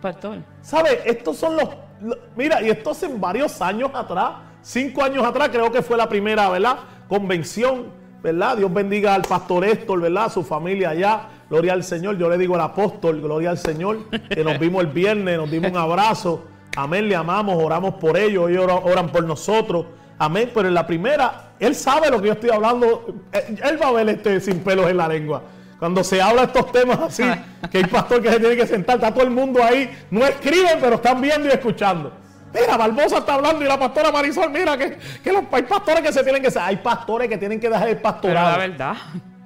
[0.00, 0.98] Pastor, ¿Sabes?
[1.04, 1.68] Estos son los,
[2.02, 4.32] lo- Mira, y esto hace varios años atrás,
[4.62, 6.76] cinco años atrás, creo que fue la primera, ¿verdad?
[7.08, 7.86] Convención,
[8.22, 8.56] ¿verdad?
[8.58, 10.30] Dios bendiga al pastor Héctor, ¿verdad?
[10.30, 11.20] Su familia allá.
[11.48, 12.18] Gloria al Señor.
[12.18, 15.70] Yo le digo al apóstol, gloria al Señor, que nos vimos el viernes, nos dimos
[15.70, 16.44] un abrazo.
[16.76, 19.86] Amén, le amamos, oramos por ellos, ellos ora- oran por nosotros.
[20.18, 23.06] Amén, pero en la primera, él sabe lo que yo estoy hablando.
[23.32, 25.42] Eh, Él va a ver este sin pelos en la lengua.
[25.78, 27.22] Cuando se habla de estos temas así,
[27.70, 30.78] que hay pastor que se tiene que sentar, está todo el mundo ahí, no escriben,
[30.80, 32.12] pero están viendo y escuchando.
[32.54, 36.12] Mira, Barbosa está hablando y la pastora Marisol, mira que, que los, hay pastores que
[36.12, 38.58] se tienen que hay pastores que tienen que dejar el pero la pastorado.
[38.58, 38.96] verdad,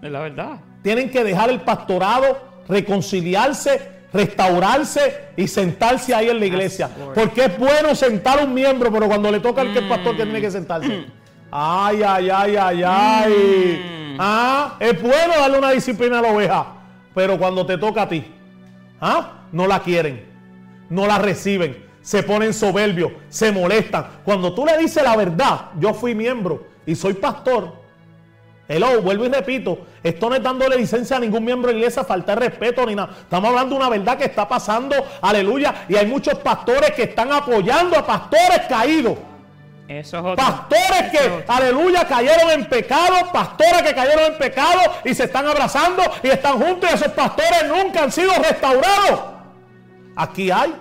[0.02, 0.50] es la verdad.
[0.82, 3.80] Tienen que dejar el pastorado, reconciliarse,
[4.12, 6.88] restaurarse y sentarse ahí en la iglesia.
[7.14, 10.16] Porque es bueno sentar a un miembro, pero cuando le toca al que es pastor
[10.16, 11.06] que tiene que sentarse.
[11.50, 13.99] Ay, ay, ay, ay, ay.
[14.18, 16.66] Ah, es bueno darle una disciplina a la oveja,
[17.14, 18.24] pero cuando te toca a ti,
[19.00, 20.26] ah, no la quieren,
[20.88, 24.06] no la reciben, se ponen soberbios, se molestan.
[24.24, 27.80] Cuando tú le dices la verdad, yo fui miembro y soy pastor,
[28.72, 32.36] Hello, vuelvo y repito, esto no es dándole licencia a ningún miembro de iglesia, falta
[32.36, 33.16] de respeto ni nada.
[33.22, 37.32] Estamos hablando de una verdad que está pasando, aleluya, y hay muchos pastores que están
[37.32, 39.18] apoyando a pastores caídos.
[39.90, 40.36] Eso es otro.
[40.36, 41.52] Pastores Eso que, otro.
[41.52, 46.60] aleluya, cayeron en pecado, pastores que cayeron en pecado y se están abrazando y están
[46.60, 49.20] juntos y esos pastores nunca han sido restaurados.
[50.14, 50.72] Aquí hay,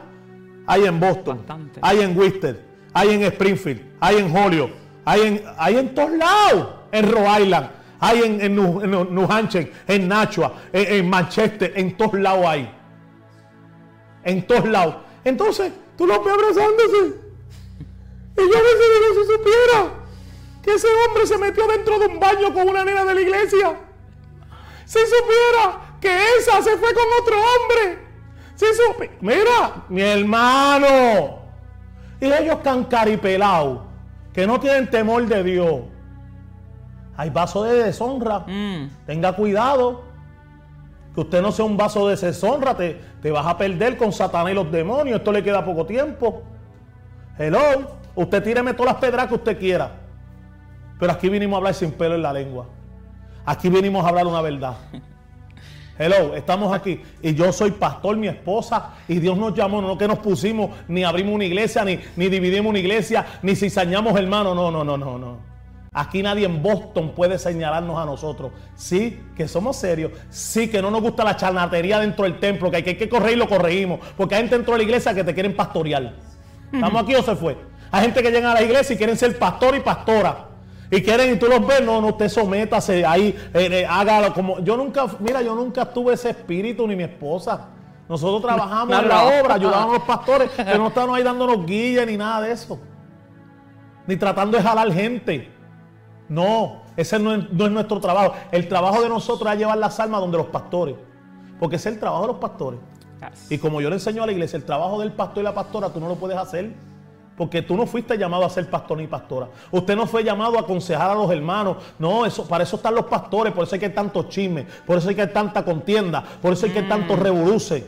[0.68, 1.80] hay en Boston, Bastante.
[1.82, 4.74] hay en Worcester, hay en Springfield, hay en Holyoke,
[5.05, 9.32] hay en, hay en todos lados, en Rhode Island, hay en, en New, en New
[9.32, 12.72] Hampshire, en Nashua, en, en Manchester, en todos lados hay.
[14.24, 14.97] En todos lados.
[15.24, 17.29] Entonces, tú los ves abrazándose.
[18.40, 19.94] Y yo veces digo, si supiera
[20.62, 23.80] que ese hombre se metió dentro de un baño con una nena de la iglesia.
[24.86, 26.10] Si supiera que
[26.40, 28.00] esa se fue con otro hombre.
[28.56, 29.14] Si supiera.
[29.22, 31.40] Mira, mi hermano.
[32.20, 33.80] Y ellos can caripelados,
[34.34, 35.82] que no tienen temor de Dios.
[37.16, 38.40] Hay vasos de deshonra.
[38.48, 40.04] Mm, Tenga cuidado.
[41.14, 42.76] Que usted no sea un vaso de deshonra.
[42.76, 45.20] Te, te vas a perder con Satanás y los demonios.
[45.20, 46.44] Esto le queda poco tiempo.
[47.38, 47.99] Hello.
[48.16, 49.91] Usted tíreme todas las pedras que usted quiera.
[50.99, 52.68] Pero aquí vinimos a hablar sin pelo en la lengua.
[53.45, 54.76] Aquí vinimos a hablar una verdad.
[55.97, 57.01] Hello, estamos aquí.
[57.22, 58.93] Y yo soy pastor, mi esposa.
[59.07, 62.70] Y Dios nos llamó, no que nos pusimos, ni abrimos una iglesia, ni, ni dividimos
[62.70, 64.55] una iglesia, ni cizañamos hermanos.
[64.55, 65.49] No, no, no, no, no.
[65.91, 68.51] Aquí nadie en Boston puede señalarnos a nosotros.
[68.76, 70.12] Sí, que somos serios.
[70.30, 73.10] Sí, que no nos gusta la charlatería dentro del templo, que hay que, hay que
[73.10, 73.99] correr y lo corregimos.
[74.16, 76.14] Porque hay gente dentro de la iglesia que te quieren pastorear.
[76.72, 77.57] ¿Estamos aquí o se fue?
[77.92, 80.46] Hay gente que llega a la iglesia y quieren ser pastor y pastora.
[80.92, 84.60] Y quieren, y tú los ves, no, no, usted sométase ahí, eh, eh, hágalo como.
[84.60, 87.68] Yo nunca, mira, yo nunca tuve ese espíritu, ni mi esposa.
[88.08, 92.06] Nosotros trabajamos en la obra, ayudábamos a los pastores, que no estaban ahí dándonos guía
[92.06, 92.80] ni nada de eso.
[94.08, 95.52] Ni tratando de jalar gente.
[96.28, 98.34] No, ese no es, no es nuestro trabajo.
[98.52, 100.96] El trabajo de nosotros es llevar las almas donde los pastores.
[101.60, 102.80] Porque ese es el trabajo de los pastores.
[103.50, 105.90] Y como yo le enseño a la iglesia, el trabajo del pastor y la pastora,
[105.90, 106.74] tú no lo puedes hacer.
[107.40, 109.48] Porque tú no fuiste llamado a ser pastor ni pastora.
[109.72, 111.78] Usted no fue llamado a aconsejar a los hermanos.
[111.98, 113.54] No, eso, para eso están los pastores.
[113.54, 114.68] Por eso hay que tanto chisme.
[114.86, 116.22] Por eso hay que tanta contienda.
[116.42, 117.88] Por eso hay que tanto revoluce.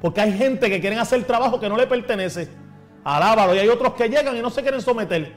[0.00, 2.48] Porque hay gente que quieren hacer trabajo que no le pertenece.
[3.02, 3.56] Alábalo.
[3.56, 5.34] Y hay otros que llegan y no se quieren someter.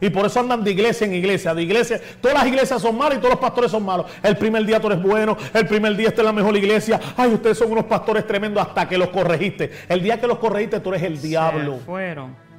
[0.00, 2.00] Y por eso andan de iglesia en iglesia, de iglesia.
[2.20, 4.06] Todas las iglesias son malas y todos los pastores son malos.
[4.22, 7.00] El primer día tú eres bueno, el primer día esta es la mejor iglesia.
[7.16, 9.72] Ay, ustedes son unos pastores tremendos hasta que los corregiste.
[9.88, 11.80] El día que los corregiste tú eres el diablo.
[11.84, 12.49] Fueron.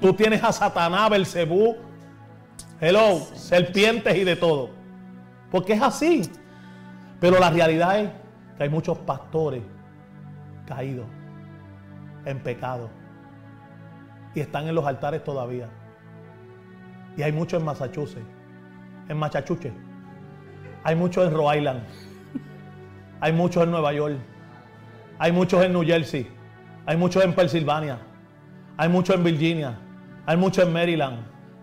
[0.00, 1.76] Tú tienes a Satanás, Belcebú.
[2.80, 4.70] Hello, serpientes y de todo.
[5.50, 6.30] Porque es así.
[7.20, 8.10] Pero la realidad es
[8.56, 9.62] que hay muchos pastores
[10.66, 11.06] caídos
[12.24, 12.90] en pecado
[14.34, 15.68] y están en los altares todavía.
[17.16, 18.26] Y hay muchos en Massachusetts,
[19.08, 19.74] en Massachusetts.
[20.84, 21.82] Hay muchos en Rhode Island.
[23.20, 24.16] Hay muchos en Nueva York.
[25.18, 26.30] Hay muchos en New Jersey.
[26.86, 27.98] Hay muchos en Pensilvania.
[28.78, 29.76] Hay muchos en Virginia.
[30.24, 31.18] Hay muchos en Maryland.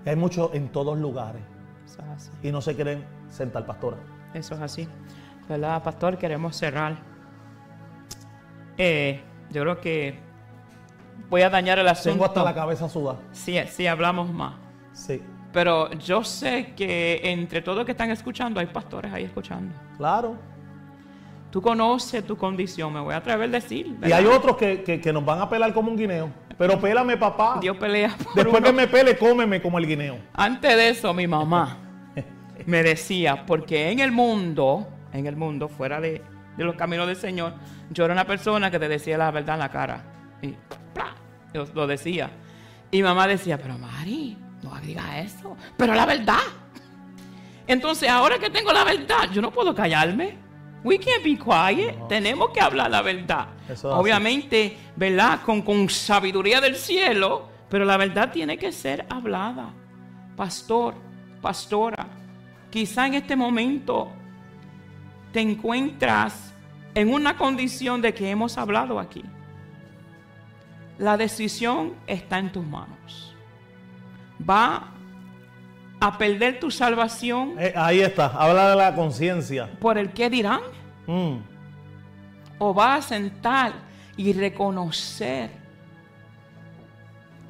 [0.05, 1.41] Hay muchos en todos lugares.
[1.85, 2.29] Eso es así.
[2.43, 3.97] Y no se quieren sentar, pastora.
[4.33, 4.87] Eso es así.
[5.49, 6.17] ¿Verdad, pastor?
[6.17, 6.97] Queremos cerrar.
[8.77, 10.19] Eh, yo creo que
[11.29, 12.11] voy a dañar el asunto.
[12.11, 13.19] Tengo hasta la cabeza sudada.
[13.31, 14.53] si, si hablamos más.
[14.93, 15.21] Sí.
[15.53, 19.73] Pero yo sé que entre todos los que están escuchando hay pastores ahí escuchando.
[19.97, 20.35] Claro.
[21.49, 23.97] Tú conoces tu condición, me voy a atrever a decir.
[24.05, 26.29] Y hay otros que, que- que nos van a pelar como un guineo.
[26.57, 27.57] Pero pélame, papá.
[27.59, 28.65] Dios pelea por Después uno.
[28.67, 30.17] que me pele, cómeme como el guineo.
[30.33, 31.77] Antes de eso, mi mamá
[32.65, 36.21] me decía, porque en el mundo, en el mundo, fuera de,
[36.57, 37.53] de los caminos del Señor,
[37.89, 40.03] yo era una persona que te decía la verdad en la cara.
[40.41, 40.55] Y
[40.93, 41.13] ¡plá!
[41.53, 42.29] yo lo decía.
[42.91, 45.57] Y mamá decía, pero Mari, no digas eso.
[45.75, 46.39] Pero la verdad.
[47.67, 50.37] Entonces, ahora que tengo la verdad, yo no puedo callarme.
[50.85, 51.97] We can't be quiet.
[52.07, 53.47] Tenemos que hablar la verdad.
[53.67, 53.89] Eso.
[53.89, 55.41] Obviamente, ¿verdad?
[55.43, 59.73] Con, con sabiduría del cielo, pero la verdad tiene que ser hablada.
[60.35, 60.93] Pastor,
[61.41, 62.05] pastora,
[62.69, 64.11] quizá en este momento
[65.33, 66.53] te encuentras
[66.93, 69.23] en una condición de que hemos hablado aquí.
[70.99, 73.35] La decisión está en tus manos.
[74.47, 74.94] Va
[75.99, 78.27] a perder tu salvación Eh, ahí está.
[78.27, 79.69] Habla de la conciencia.
[79.79, 80.61] por el que dirán
[81.07, 81.37] Mm.
[82.57, 83.73] o va a sentar
[84.17, 85.49] y reconocer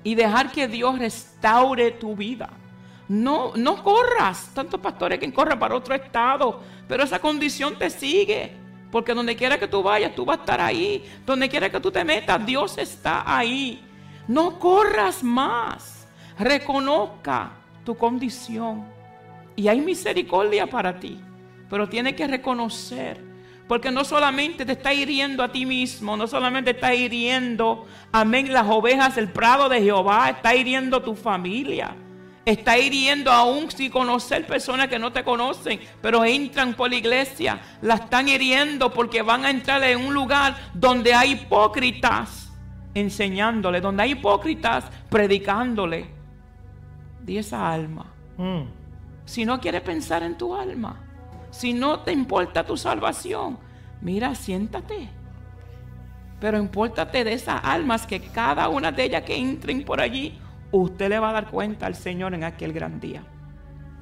[0.04, 2.50] y dejar que Dios restaure tu vida.
[3.08, 8.52] No, no corras, tantos pastores que corren para otro estado, pero esa condición te sigue,
[8.92, 11.92] porque donde quiera que tú vayas, tú vas a estar ahí, donde quiera que tú
[11.92, 13.84] te metas, Dios está ahí.
[14.28, 17.52] No corras más, reconozca
[17.86, 18.84] tu condición
[19.56, 21.22] y hay misericordia para ti,
[21.70, 23.24] pero tienes que reconocer
[23.68, 28.68] porque no solamente te está hiriendo a ti mismo, no solamente está hiriendo, amén, las
[28.68, 31.96] ovejas del prado de Jehová, está hiriendo tu familia.
[32.46, 37.60] Está hiriendo aún sin conocer personas que no te conocen, pero entran por la iglesia.
[37.82, 42.54] La están hiriendo porque van a entrar en un lugar donde hay hipócritas
[42.94, 46.06] enseñándole, donde hay hipócritas predicándole.
[47.26, 48.06] Di esa alma
[48.38, 48.64] Mm.
[49.26, 51.02] si no quieres pensar en tu alma,
[51.50, 53.58] si no te importa tu salvación,
[54.02, 55.10] mira, siéntate.
[56.40, 60.38] Pero impórtate de esas almas que cada una de ellas que entren por allí,
[60.72, 63.24] usted le va a dar cuenta al Señor en aquel gran día.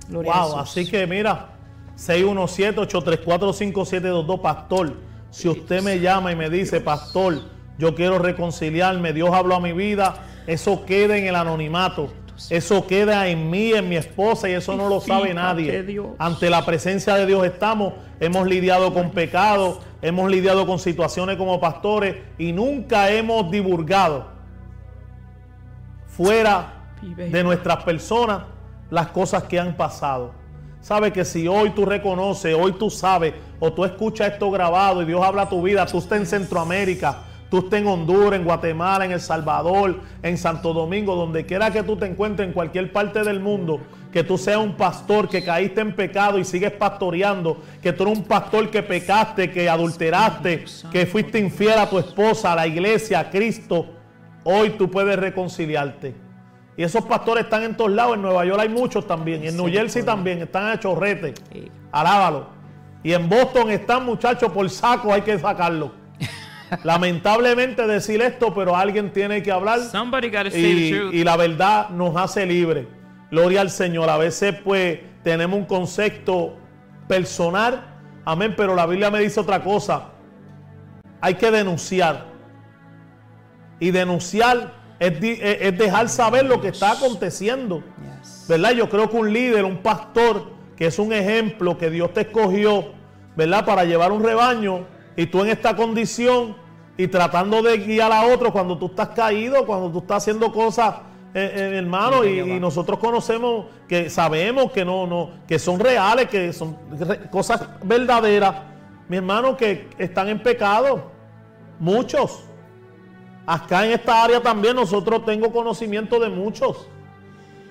[0.10, 1.50] Gloria Wow, así que mira,
[1.96, 4.98] 617-834-5722, pastor.
[5.30, 7.40] Si usted me llama y me dice, pastor,
[7.78, 10.16] yo quiero reconciliarme, Dios habló a mi vida,
[10.48, 12.12] eso queda en el anonimato.
[12.50, 15.86] Eso queda en mí, en mi esposa, y eso no lo sabe nadie.
[16.18, 21.60] Ante la presencia de Dios estamos, hemos lidiado con pecados, hemos lidiado con situaciones como
[21.60, 24.28] pastores y nunca hemos divulgado
[26.08, 28.44] fuera de nuestras personas
[28.90, 30.34] las cosas que han pasado.
[30.82, 35.06] Sabe que si hoy tú reconoces, hoy tú sabes, o tú escuchas esto grabado y
[35.06, 37.24] Dios habla a tu vida, tú estás en Centroamérica,
[37.54, 41.84] tú estás en Honduras, en Guatemala, en El Salvador, en Santo Domingo, donde quiera que
[41.84, 43.80] tú te encuentres en cualquier parte del mundo,
[44.12, 48.18] que tú seas un pastor que caíste en pecado y sigues pastoreando, que tú eres
[48.18, 53.20] un pastor que pecaste, que adulteraste, que fuiste infiel a tu esposa, a la iglesia,
[53.20, 53.86] a Cristo,
[54.44, 56.16] hoy tú puedes reconciliarte.
[56.76, 58.16] Y esos pastores están en todos lados.
[58.16, 59.44] En Nueva York hay muchos también.
[59.44, 60.42] Y en New Jersey también.
[60.42, 61.36] Están a chorrete.
[61.92, 62.48] Alábalo.
[63.04, 65.14] Y en Boston están muchachos por saco.
[65.14, 66.03] Hay que sacarlo.
[66.84, 69.80] Lamentablemente decir esto, pero alguien tiene que hablar.
[71.14, 72.88] Y, la verdad nos hace libre.
[73.32, 74.10] Gloria al Señor.
[74.10, 76.58] A veces pues tenemos un concepto
[77.08, 77.86] personal.
[78.26, 78.54] Amén.
[78.56, 80.10] Pero la Biblia me dice otra cosa.
[81.22, 82.26] Hay que denunciar.
[83.80, 87.84] Y denunciar es, es- dejar saber lo que está aconteciendo.
[88.48, 88.72] ¿Verdad?
[88.72, 92.94] Yo creo que un líder, un pastor, que es un ejemplo que Dios te escogió,
[93.36, 93.66] ¿verdad?
[93.66, 96.56] Para llevar un rebaño y tú en esta condición
[96.98, 100.96] y tratando de guiar a otros cuando tú estás caído, cuando tú estás haciendo cosas,
[101.34, 106.30] eh, eh, hermano, y, y nosotros conocemos que sabemos que no, no, que son reales,
[106.30, 108.56] que son re- cosas verdaderas,
[109.10, 111.12] mi hermano, que están en pecado,
[111.80, 112.44] muchos.
[113.46, 116.88] Acá en esta área también nosotros tengo conocimiento de muchos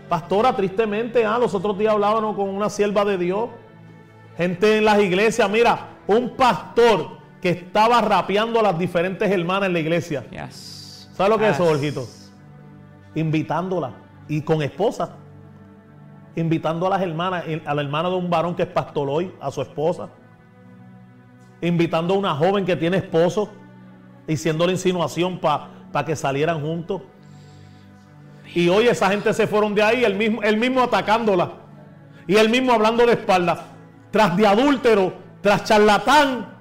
[0.08, 3.48] Pastora, tristemente, ah, los otros días hablábamos con una sierva de Dios.
[4.36, 9.72] Gente en las iglesias, mira, un pastor que estaba rapeando a las diferentes hermanas en
[9.72, 10.24] la iglesia.
[10.30, 11.10] Yes.
[11.12, 11.66] ¿Sabes lo que es eso.
[11.66, 12.06] Jorgito?
[13.16, 13.94] Invitándola.
[14.28, 15.16] Y con esposa.
[16.36, 19.50] Invitando a las hermanas, a la hermana de un varón que es pastor hoy, a
[19.50, 20.08] su esposa.
[21.60, 23.50] Invitando a una joven que tiene esposo,
[24.26, 27.02] diciendo la insinuación para que salieran juntos.
[28.54, 31.50] Y hoy esa gente se fueron de ahí, él mismo, él mismo atacándola.
[32.28, 33.58] Y él mismo hablando de espaldas.
[34.12, 36.52] Tras de adúltero, tras charlatán,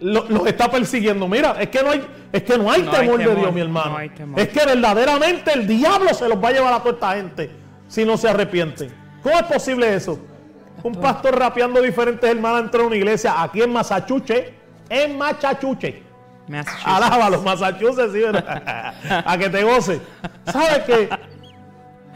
[0.00, 1.26] lo- los está persiguiendo.
[1.28, 3.60] Mira, es que no hay, es que no hay No hay temor de Dios, mi
[3.60, 3.90] hermano.
[3.90, 4.40] no hay temor.
[4.40, 7.50] Es que verdaderamente el diablo se los va a llevar a toda esta gente
[7.88, 8.92] si no se arrepienten.
[9.22, 10.18] ¿Cómo es posible eso?
[10.82, 14.52] Un pastor rapeando diferentes hermanas entre una iglesia aquí en Massachusetts,
[14.88, 16.02] en Massachusetts.
[16.48, 16.86] Massachusetts.
[16.86, 18.94] Alábalo, Massachusetts, sí, ¿verdad?
[19.26, 20.00] a que te goce.
[20.44, 21.08] ¿Sabes qué?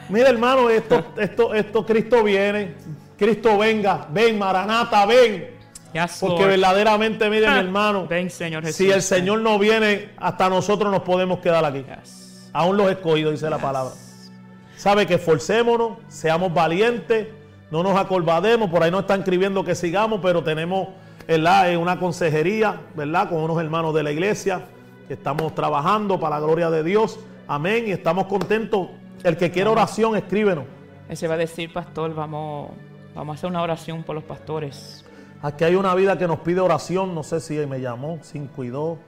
[0.09, 2.75] Mira, hermano, esto, esto, esto, Cristo viene.
[3.19, 4.07] Cristo venga.
[4.11, 5.59] Ven, Maranata, ven.
[5.93, 6.49] Yes, Porque Lord.
[6.51, 8.77] verdaderamente, mire, mi Ah, hermano, ven, Señor Jesús.
[8.77, 11.85] si el Señor no viene, hasta nosotros nos podemos quedar aquí.
[11.85, 12.49] Yes.
[12.53, 13.93] Aún los escogidos, dice la palabra.
[14.77, 17.29] Sabe que esforcémonos, seamos valientes,
[17.71, 18.71] no nos acolvademos.
[18.71, 20.89] Por ahí nos están escribiendo que sigamos, pero tenemos
[21.27, 21.71] ¿verdad?
[21.73, 23.29] eh, una consejería, ¿verdad?
[23.29, 24.63] Con unos hermanos de la iglesia
[25.07, 27.19] que estamos trabajando para la gloria de Dios.
[27.47, 27.85] Amén.
[27.89, 28.89] Y estamos contentos.
[29.23, 30.65] El que quiera oración, escríbenos.
[31.09, 32.71] Ese va a decir, pastor, vamos,
[33.15, 35.05] vamos a hacer una oración por los pastores.
[35.43, 37.15] Aquí hay una vida que nos pide oración.
[37.15, 38.19] No sé si me llamó.
[38.21, 38.99] 5 y 2,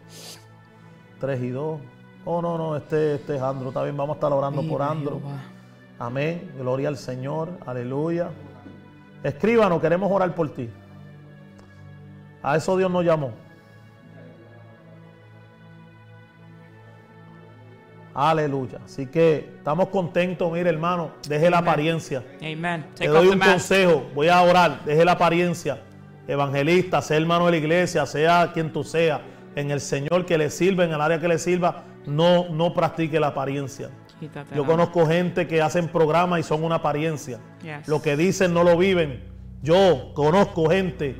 [1.20, 1.80] 3 y 2.
[2.24, 3.68] Oh, no, no, este, este es Andro.
[3.68, 5.20] Está bien, vamos a estar orando por Andro.
[5.98, 6.52] Amén.
[6.56, 7.50] Gloria al Señor.
[7.66, 8.30] Aleluya.
[9.22, 10.70] Escríbanos, queremos orar por ti.
[12.42, 13.32] A eso Dios nos llamó.
[18.14, 18.78] Aleluya.
[18.84, 20.50] Así que estamos contentos.
[20.52, 22.24] Mire, hermano, deje la apariencia.
[22.40, 22.86] Amen.
[22.94, 24.04] Te doy un consejo.
[24.14, 24.84] Voy a orar.
[24.84, 25.82] Deje la apariencia.
[26.32, 29.20] Evangelista, sea hermano de la iglesia, sea quien tú seas.
[29.54, 33.20] En el Señor que le sirva, en el área que le sirva, no, no practique
[33.20, 33.90] la apariencia.
[34.18, 37.38] Quítate Yo la- conozco gente que hacen programas y son una apariencia.
[37.62, 37.86] Yes.
[37.88, 39.24] Lo que dicen no lo viven.
[39.62, 41.16] Yo conozco gente,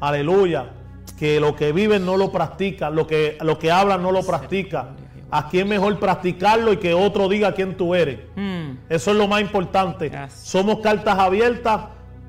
[0.00, 0.70] aleluya,
[1.18, 4.90] que lo que viven no lo practican, lo que, lo que hablan no lo practica.
[5.30, 8.20] Aquí es mejor practicarlo y que otro diga quién tú eres.
[8.36, 8.72] Mm.
[8.88, 10.10] Eso es lo más importante.
[10.10, 10.32] Yes.
[10.34, 11.80] Somos cartas abiertas,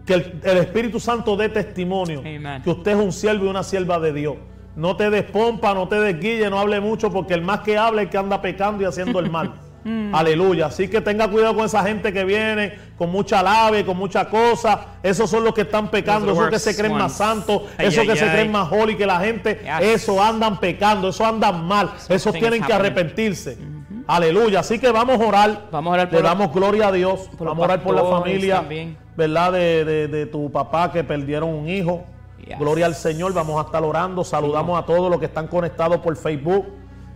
[0.06, 2.62] que el, el Espíritu Santo dé testimonio Amen.
[2.62, 4.36] que usted es un siervo y una sierva de Dios.
[4.76, 8.08] No te despompa, no te desguille, no hable mucho, porque el más que habla es
[8.08, 9.54] el que anda pecando y haciendo el mal.
[9.86, 10.16] Mm.
[10.16, 10.68] Aleluya.
[10.68, 14.98] Así que tenga cuidado con esa gente que viene con mucha lave, con mucha cosa.
[15.04, 18.08] Esos son los que están pecando, esos que se creen más santos, Ay, esos ay,
[18.08, 19.62] que se creen más holy que la gente.
[19.62, 20.04] Yes.
[20.04, 21.92] Eso andan pecando, eso andan mal.
[22.08, 23.58] Esos tienen que arrepentirse.
[24.08, 24.62] Aleluya.
[24.62, 25.68] Así que vamos a orar.
[25.72, 27.30] Vamos a orar por Le damos gloria a Dios.
[27.38, 28.98] por Vamos a orar por la familia, también.
[29.16, 29.52] ¿Verdad?
[29.54, 32.04] De, de- de tu papá que perdieron un hijo.
[32.46, 32.60] Yes.
[32.60, 33.34] Gloria al Señor.
[33.34, 34.24] Vamos a estar orando.
[34.24, 36.66] Saludamos a todos los que están conectados por Facebook.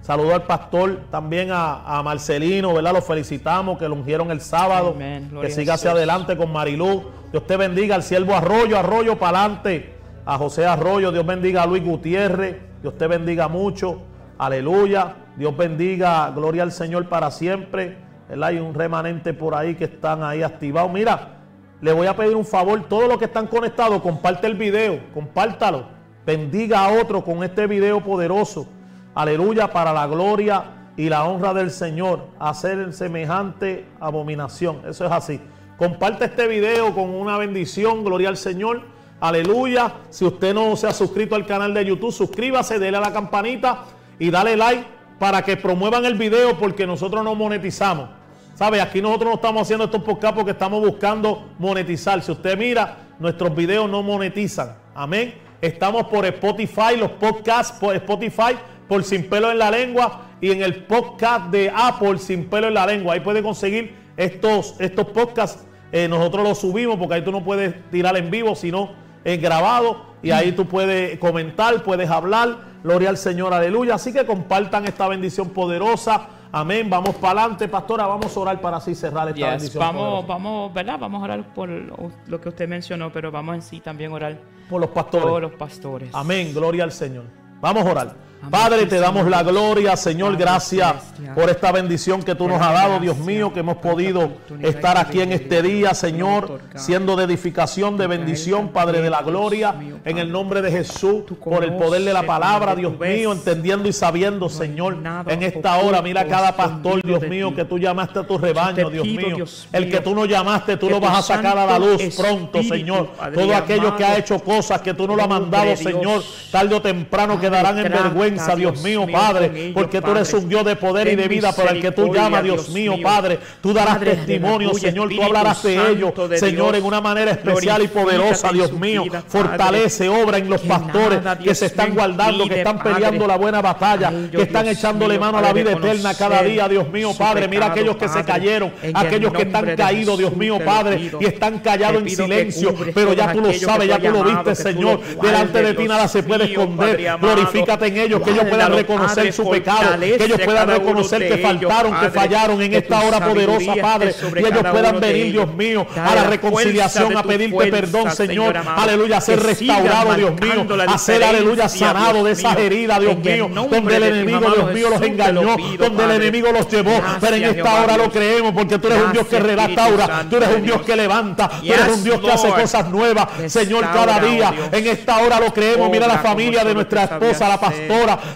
[0.02, 2.94] Saludo al pastor, también a, a Marcelino, ¿verdad?
[2.94, 4.96] Los felicitamos que lo ungieron el sábado.
[5.42, 7.04] Que siga hacia adelante con Marilú.
[7.32, 9.96] Dios te bendiga al siervo Arroyo, Arroyo para adelante.
[10.26, 12.56] A José Arroyo, Dios bendiga a Luis Gutiérrez.
[12.82, 14.02] Dios te bendiga mucho.
[14.38, 15.16] Aleluya.
[15.36, 17.98] Dios bendiga, gloria al Señor para siempre.
[18.30, 18.50] ¿verdad?
[18.50, 20.92] Hay un remanente por ahí que están ahí activados.
[20.92, 21.37] Mira,
[21.82, 22.84] le voy a pedir un favor.
[22.88, 25.86] Todos los que están conectados, comparte el video, compártalo.
[26.26, 28.68] Bendiga a otro con este video poderoso.
[29.16, 30.64] Aleluya, para la gloria
[30.98, 32.28] y la honra del Señor.
[32.40, 34.82] Hacer semejante abominación.
[34.88, 35.40] Eso es así.
[35.78, 38.04] Comparte este video con una bendición.
[38.04, 38.82] Gloria al Señor.
[39.20, 39.94] Aleluya.
[40.10, 43.86] Si usted no se ha suscrito al canal de YouTube, suscríbase, dele a la campanita
[44.20, 44.86] y dale like
[45.20, 48.10] para que promuevan el video porque nosotros no monetizamos.
[48.58, 48.82] ¿Sabe?
[48.82, 52.20] Aquí nosotros no estamos haciendo estos podcasts porque estamos buscando monetizar.
[52.24, 54.76] Si usted mira, nuestros videos no monetizan.
[54.96, 55.36] Amén.
[55.62, 60.64] Estamos por Spotify, los podcasts por Spotify, por Sin Pelo en la Lengua y en
[60.64, 63.14] el podcast de Apple Sin Pelo en la Lengua.
[63.14, 65.64] Ahí puede conseguir estos, estos podcasts.
[65.92, 68.90] Eh, nosotros los subimos porque ahí tú no puedes tirar en vivo, sino
[69.24, 72.58] es grabado y ahí tú puedes comentar, puedes hablar.
[72.84, 73.94] Gloria al Señor, aleluya.
[73.94, 76.30] Así que compartan esta bendición poderosa.
[76.52, 76.90] Amén.
[76.90, 78.06] Vamos para adelante, pastora.
[78.08, 79.80] Vamos a orar para así cerrar esta Yes, bendición.
[79.82, 80.28] vamos, poderosa.
[80.28, 81.00] vamos, ¿verdad?
[81.00, 84.38] Vamos a orar por lo que usted mencionó, pero vamos en sí también a orar
[84.70, 85.28] por los pastores.
[85.28, 86.10] por los pastores.
[86.14, 87.26] Amén, gloria al Señor.
[87.62, 88.16] Vamos a orar.
[88.50, 90.94] Padre, te damos la gloria, Señor, gracias
[91.36, 94.32] por esta bendición que tú nos has dado, Dios mío, que hemos podido
[94.62, 99.76] estar aquí en este día, Señor, siendo de edificación, de bendición, Padre de la gloria,
[100.06, 103.94] en el nombre de Jesús, por el poder de la palabra, Dios mío, entendiendo y
[103.94, 108.38] sabiendo, Señor, en esta hora, mira cada pastor, Dios mío, que tú llamaste a tu
[108.38, 111.80] rebaño, Dios mío, el que tú no llamaste, tú lo vas a sacar a la
[111.80, 113.10] luz pronto, Señor.
[113.34, 115.76] Todo aquello que ha hecho cosas que tú no lo has mandado.
[115.76, 120.48] Señor, tarde o temprano quedarán en trata, vergüenza, Dios mío, Padre, porque tú eres un
[120.50, 122.96] Dios de poder y de vida, pero al que tú llamas, Dios mío.
[123.02, 127.88] Padre, tú darás testimonio, Señor, tú hablarás de ellos, Señor, en una manera especial y
[127.88, 129.06] poderosa, Dios mío.
[129.28, 134.12] Fortalece, obra en los pastores que se están guardando, que están peleando la buena batalla,
[134.32, 137.48] que están echándole mano a la vida eterna cada día, Dios mío, Padre.
[137.48, 141.60] Mira aquellos que se cayeron, el aquellos que están caídos, Dios mío, Padre, y están
[141.60, 145.02] callados en silencio, pero ya tú lo sabes, ya tú lo viste, Señor.
[145.22, 147.18] Delante de ti nada se puede esconder.
[147.20, 151.42] Glorifícate en ellos, que ellos puedan reconocer su pecado, que ellos puedan reconocer que ellos,
[151.42, 155.34] faltaron, que fallaron en esta hora poderosa, Padre, y ellos puedan venir, ellos.
[155.48, 158.58] Dios mío, a la reconciliación, a pedirte perdón, Señor.
[158.58, 163.50] Aleluya, a ser restaurado, Dios mío, a ser, aleluya, sanado de esas heridas, Dios mío,
[163.54, 167.00] donde el enemigo, Dios mío, los engañó, donde el enemigo los llevó.
[167.20, 170.50] Pero en esta hora lo creemos, porque tú eres un Dios que restaura, tú eres
[170.56, 174.50] un Dios que levanta, tú eres un Dios que hace cosas nuevas, Señor, cada día.
[174.50, 174.68] oh Dios.
[174.72, 175.90] En esta hora lo creemos.
[175.90, 177.88] Mira la familia de nuestra esposa, la hacer.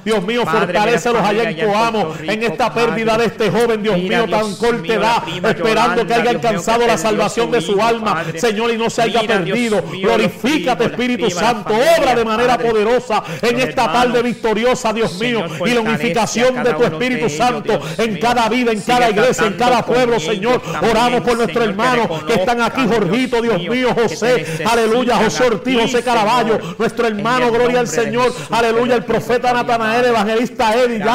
[0.03, 4.55] Dios mío, fortalécelos allá en Coamo, en esta pérdida de este joven, Dios mío, tan
[4.55, 8.23] corta edad, esperando que haya alcanzado la salvación de su alma.
[8.37, 9.81] Señor, y no se haya perdido.
[9.81, 15.81] Glorifícate, Espíritu Santo, obra de manera poderosa en esta tarde victoriosa, Dios mío, y la
[15.81, 20.61] unificación de tu Espíritu Santo en cada vida, en cada iglesia, en cada pueblo, Señor.
[20.81, 25.77] Oramos por nuestros hermanos que están aquí, Jorgito, Dios mío, José, aleluya, José Ortiz, ti,
[25.79, 30.07] José Caraballo, nuestro hermano, gloria al Señor, aleluya, el profeta Amado.
[30.07, 31.07] evangelista Eddie, Dios.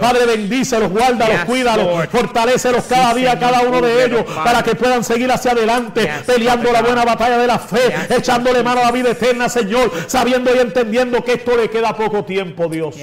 [0.00, 5.30] Padre, bendícelos, guárdalos, cuídalos, Sí, cada día, cada uno de ellos, para que puedan seguir
[5.30, 9.48] hacia adelante, peleando la buena batalla de la fe, echándole mano a la vida eterna,
[9.48, 12.94] Señor, sabiendo y entendiendo que esto le queda poco tiempo, Dios.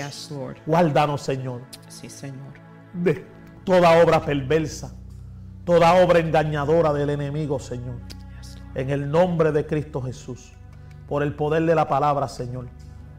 [0.66, 2.54] Guárdanos, Señor Sí, Señor.
[2.94, 3.26] de
[3.64, 4.94] toda obra perversa,
[5.66, 7.96] toda obra engañadora del enemigo, Señor.
[8.76, 10.52] En el nombre de Cristo Jesús,
[11.08, 12.68] por el poder de la palabra, Señor.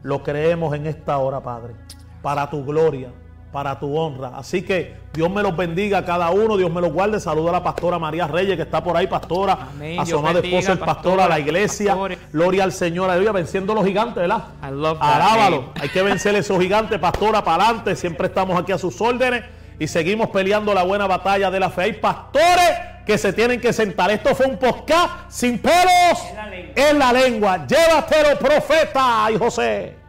[0.05, 1.73] Lo creemos en esta hora, Padre,
[2.21, 3.09] para tu gloria,
[3.51, 4.33] para tu honra.
[4.35, 7.19] Así que Dios me los bendiga a cada uno, Dios me los guarde.
[7.19, 9.99] Saluda a la pastora María Reyes, que está por ahí, pastora, Amén.
[9.99, 11.93] a su bendiga, esposa, el pastor, a la iglesia.
[11.93, 12.19] pastores.
[12.31, 14.43] Gloria al Señor, aleluya, venciendo a los gigantes, ¿verdad?
[14.61, 15.71] Alábalo.
[15.81, 17.95] Hay que vencer esos gigantes, pastora, para adelante.
[17.95, 19.43] Siempre estamos aquí a sus órdenes
[19.79, 21.81] y seguimos peleando la buena batalla de la fe.
[21.81, 24.09] Hay pastores que se tienen que sentar.
[24.11, 25.75] Esto fue un podcast sin pelos
[26.29, 26.73] En la lengua.
[26.89, 27.67] en la lengua.
[27.67, 30.04] Llévatelo, profeta y José.